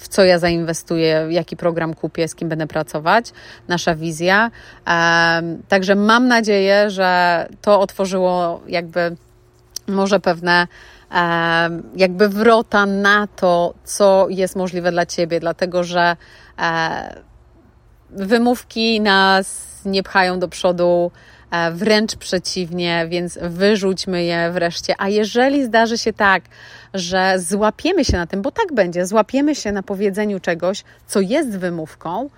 w 0.00 0.08
co 0.08 0.24
ja 0.24 0.38
zainwestuję, 0.38 1.26
jaki 1.30 1.56
program 1.56 1.94
kupię, 1.94 2.28
z 2.28 2.34
kim 2.34 2.48
będę 2.48 2.66
pracować, 2.66 3.32
nasza 3.68 3.94
wizja. 3.94 4.50
Um, 4.86 5.62
także 5.68 5.94
mam 5.94 6.28
nadzieję, 6.28 6.90
że 6.90 7.46
to 7.62 7.80
otworzyło 7.80 8.60
jakby 8.68 9.16
może 9.88 10.20
pewne 10.20 10.66
jakby 11.96 12.28
wrota 12.28 12.86
na 12.86 13.26
to, 13.26 13.74
co 13.84 14.26
jest 14.28 14.56
możliwe 14.56 14.92
dla 14.92 15.06
Ciebie, 15.06 15.40
dlatego 15.40 15.84
że 15.84 16.16
e, 16.58 17.20
wymówki 18.10 19.00
nas 19.00 19.68
nie 19.84 20.02
pchają 20.02 20.38
do 20.38 20.48
przodu, 20.48 21.10
e, 21.50 21.72
wręcz 21.72 22.16
przeciwnie, 22.16 23.06
więc 23.08 23.38
wyrzućmy 23.42 24.24
je 24.24 24.50
wreszcie. 24.52 24.94
A 24.98 25.08
jeżeli 25.08 25.64
zdarzy 25.64 25.98
się 25.98 26.12
tak, 26.12 26.42
że 26.94 27.34
złapiemy 27.38 28.04
się 28.04 28.16
na 28.16 28.26
tym, 28.26 28.42
bo 28.42 28.50
tak 28.50 28.72
będzie, 28.74 29.06
złapiemy 29.06 29.54
się 29.54 29.72
na 29.72 29.82
powiedzeniu 29.82 30.40
czegoś, 30.40 30.84
co 31.06 31.20
jest 31.20 31.58
wymówką, 31.58 32.30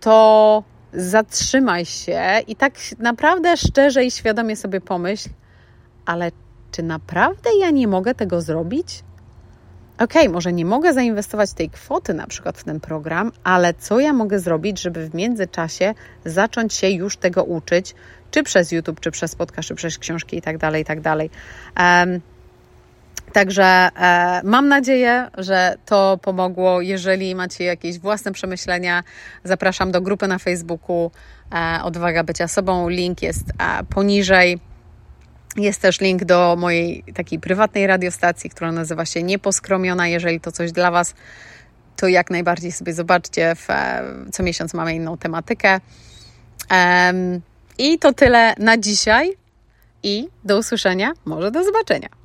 to 0.00 0.62
zatrzymaj 0.92 1.84
się 1.84 2.22
i 2.46 2.56
tak 2.56 2.74
naprawdę 2.98 3.56
szczerze 3.56 4.04
i 4.04 4.10
świadomie 4.10 4.56
sobie 4.56 4.80
pomyśl, 4.80 5.28
ale 6.06 6.30
czy 6.70 6.82
naprawdę 6.82 7.50
ja 7.60 7.70
nie 7.70 7.88
mogę 7.88 8.14
tego 8.14 8.40
zrobić? 8.40 9.04
ok, 9.98 10.14
może 10.30 10.52
nie 10.52 10.64
mogę 10.64 10.94
zainwestować 10.94 11.52
tej 11.52 11.70
kwoty 11.70 12.14
na 12.14 12.26
przykład 12.26 12.58
w 12.58 12.64
ten 12.64 12.80
program, 12.80 13.32
ale 13.44 13.74
co 13.74 14.00
ja 14.00 14.12
mogę 14.12 14.38
zrobić, 14.38 14.80
żeby 14.80 15.08
w 15.08 15.14
międzyczasie 15.14 15.94
zacząć 16.24 16.74
się 16.74 16.90
już 16.90 17.16
tego 17.16 17.44
uczyć, 17.44 17.94
czy 18.30 18.42
przez 18.42 18.72
YouTube, 18.72 19.00
czy 19.00 19.10
przez 19.10 19.34
podcast, 19.34 19.68
czy 19.68 19.74
przez 19.74 19.98
książki 19.98 20.36
i 20.36 20.58
dalej, 20.58 20.82
i 20.82 20.84
tak 20.84 21.00
dalej. 21.00 21.30
Um, 21.80 22.20
Także 23.32 23.64
e, 23.64 24.40
mam 24.44 24.68
nadzieję, 24.68 25.28
że 25.38 25.74
to 25.84 26.18
pomogło. 26.22 26.80
Jeżeli 26.80 27.34
macie 27.34 27.64
jakieś 27.64 27.98
własne 27.98 28.32
przemyślenia, 28.32 29.04
zapraszam 29.44 29.92
do 29.92 30.00
grupy 30.00 30.28
na 30.28 30.38
Facebooku 30.38 31.10
e, 31.52 31.82
Odwaga 31.82 32.24
Bycia 32.24 32.48
Sobą. 32.48 32.88
Link 32.88 33.22
jest 33.22 33.44
e, 33.50 33.84
poniżej. 33.84 34.58
Jest 35.56 35.82
też 35.82 36.00
link 36.00 36.24
do 36.24 36.56
mojej 36.58 37.04
takiej 37.14 37.38
prywatnej 37.38 37.86
radiostacji, 37.86 38.50
która 38.50 38.72
nazywa 38.72 39.04
się 39.04 39.22
Nieposkromiona. 39.22 40.08
Jeżeli 40.08 40.40
to 40.40 40.52
coś 40.52 40.72
dla 40.72 40.90
Was, 40.90 41.14
to 41.96 42.08
jak 42.08 42.30
najbardziej 42.30 42.72
sobie 42.72 42.92
zobaczcie. 42.92 43.54
W, 43.54 43.70
e, 43.70 44.02
co 44.32 44.42
miesiąc 44.42 44.74
mamy 44.74 44.94
inną 44.94 45.18
tematykę. 45.18 45.80
I 47.78 47.98
to 47.98 48.12
tyle 48.12 48.54
na 48.58 48.78
dzisiaj. 48.78 49.32
I 50.02 50.28
do 50.44 50.58
usłyszenia, 50.58 51.12
może 51.24 51.50
do 51.50 51.64
zobaczenia. 51.64 52.17